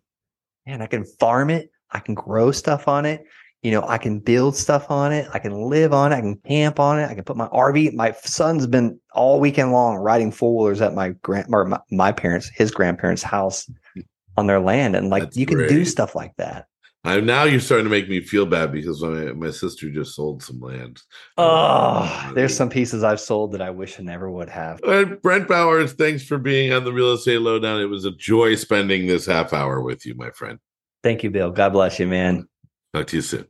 And 0.66 0.82
I 0.82 0.86
can 0.86 1.04
farm 1.04 1.50
it. 1.50 1.70
I 1.90 1.98
can 1.98 2.14
grow 2.14 2.52
stuff 2.52 2.88
on 2.88 3.04
it 3.04 3.24
you 3.62 3.70
know, 3.70 3.84
I 3.86 3.96
can 3.96 4.18
build 4.18 4.56
stuff 4.56 4.90
on 4.90 5.12
it. 5.12 5.28
I 5.32 5.38
can 5.38 5.52
live 5.52 5.92
on 5.92 6.12
it. 6.12 6.16
I 6.16 6.20
can 6.20 6.36
camp 6.36 6.80
on 6.80 6.98
it. 6.98 7.08
I 7.08 7.14
can 7.14 7.22
put 7.22 7.36
my 7.36 7.46
RV. 7.48 7.94
My 7.94 8.12
son's 8.24 8.66
been 8.66 8.98
all 9.12 9.38
weekend 9.38 9.70
long 9.70 9.96
riding 9.96 10.32
four 10.32 10.56
wheelers 10.56 10.80
at 10.80 10.94
my 10.94 11.10
grand 11.22 11.46
or 11.52 11.64
my, 11.64 11.78
my, 11.90 12.10
parents, 12.10 12.50
his 12.52 12.72
grandparents' 12.72 13.22
house 13.22 13.70
on 14.36 14.48
their 14.48 14.60
land, 14.60 14.96
and 14.96 15.10
like 15.10 15.24
That's 15.24 15.36
you 15.36 15.46
can 15.46 15.58
great. 15.58 15.68
do 15.68 15.84
stuff 15.84 16.16
like 16.16 16.34
that. 16.38 16.66
I, 17.04 17.18
now 17.20 17.44
you're 17.44 17.60
starting 17.60 17.84
to 17.84 17.90
make 17.90 18.08
me 18.08 18.20
feel 18.20 18.46
bad 18.46 18.70
because 18.70 19.02
my, 19.02 19.32
my 19.32 19.50
sister 19.50 19.90
just 19.90 20.14
sold 20.14 20.42
some 20.42 20.60
land. 20.60 21.02
Oh, 21.36 22.30
there's 22.34 22.56
some 22.56 22.70
pieces 22.70 23.02
I've 23.02 23.18
sold 23.18 23.52
that 23.52 23.62
I 23.62 23.70
wish 23.70 23.98
I 23.98 24.04
never 24.04 24.30
would 24.30 24.48
have. 24.48 24.80
Brent 25.20 25.48
Bowers, 25.48 25.94
thanks 25.94 26.24
for 26.24 26.38
being 26.38 26.72
on 26.72 26.84
the 26.84 26.92
Real 26.92 27.12
Estate 27.12 27.40
Lowdown. 27.40 27.80
It 27.80 27.86
was 27.86 28.04
a 28.04 28.12
joy 28.12 28.54
spending 28.54 29.08
this 29.08 29.26
half 29.26 29.52
hour 29.52 29.80
with 29.80 30.06
you, 30.06 30.14
my 30.14 30.30
friend. 30.30 30.60
Thank 31.02 31.24
you, 31.24 31.30
Bill. 31.30 31.50
God 31.50 31.70
bless 31.70 31.98
you, 31.98 32.06
man. 32.06 32.46
Talk 32.94 33.08
to 33.08 33.16
you 33.16 33.22
soon. 33.22 33.46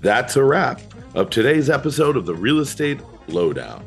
That's 0.00 0.36
a 0.36 0.44
wrap 0.44 0.82
of 1.14 1.30
today's 1.30 1.70
episode 1.70 2.18
of 2.18 2.26
the 2.26 2.34
Real 2.34 2.60
Estate 2.60 3.00
Lowdown. 3.26 3.84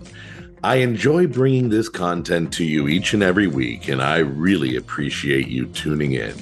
I 0.63 0.77
enjoy 0.77 1.27
bringing 1.27 1.69
this 1.69 1.89
content 1.89 2.51
to 2.53 2.63
you 2.63 2.87
each 2.87 3.13
and 3.13 3.21
every 3.21 3.45
week, 3.45 3.87
and 3.87 4.01
I 4.01 4.17
really 4.17 4.75
appreciate 4.75 5.47
you 5.47 5.67
tuning 5.67 6.13
in. 6.13 6.33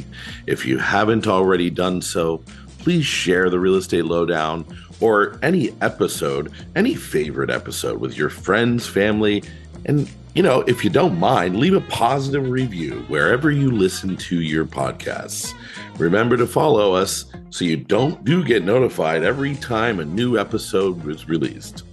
If 0.47 0.65
you 0.65 0.77
haven't 0.77 1.27
already 1.27 1.69
done 1.69 2.01
so, 2.01 2.41
please 2.79 3.05
share 3.05 3.49
the 3.49 3.59
Real 3.59 3.75
Estate 3.75 4.05
Lowdown 4.05 4.65
or 5.01 5.37
any 5.43 5.75
episode, 5.81 6.53
any 6.75 6.95
favorite 6.95 7.49
episode 7.49 7.99
with 7.99 8.17
your 8.17 8.29
friends, 8.29 8.87
family, 8.87 9.43
and 9.85 10.09
you 10.35 10.43
know, 10.43 10.61
if 10.67 10.83
you 10.83 10.89
don't 10.89 11.17
mind, 11.17 11.57
leave 11.57 11.73
a 11.73 11.81
positive 11.81 12.49
review 12.49 13.05
wherever 13.07 13.49
you 13.51 13.71
listen 13.71 14.17
to 14.17 14.41
your 14.41 14.65
podcasts. 14.65 15.53
Remember 15.97 16.35
to 16.35 16.45
follow 16.45 16.93
us 16.93 17.25
so 17.49 17.63
you 17.63 17.77
don't 17.77 18.23
do 18.25 18.43
get 18.43 18.65
notified 18.65 19.23
every 19.23 19.55
time 19.55 20.01
a 20.01 20.05
new 20.05 20.37
episode 20.37 21.07
is 21.09 21.29
released. 21.29 21.83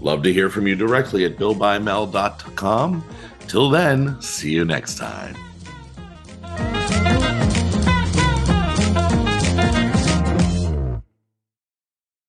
Love 0.00 0.22
to 0.22 0.32
hear 0.32 0.48
from 0.48 0.68
you 0.68 0.76
directly 0.76 1.24
at 1.24 1.36
billbymel.com. 1.36 3.04
Till 3.48 3.68
then, 3.68 4.22
see 4.22 4.52
you 4.52 4.64
next 4.64 4.96
time. 4.96 5.34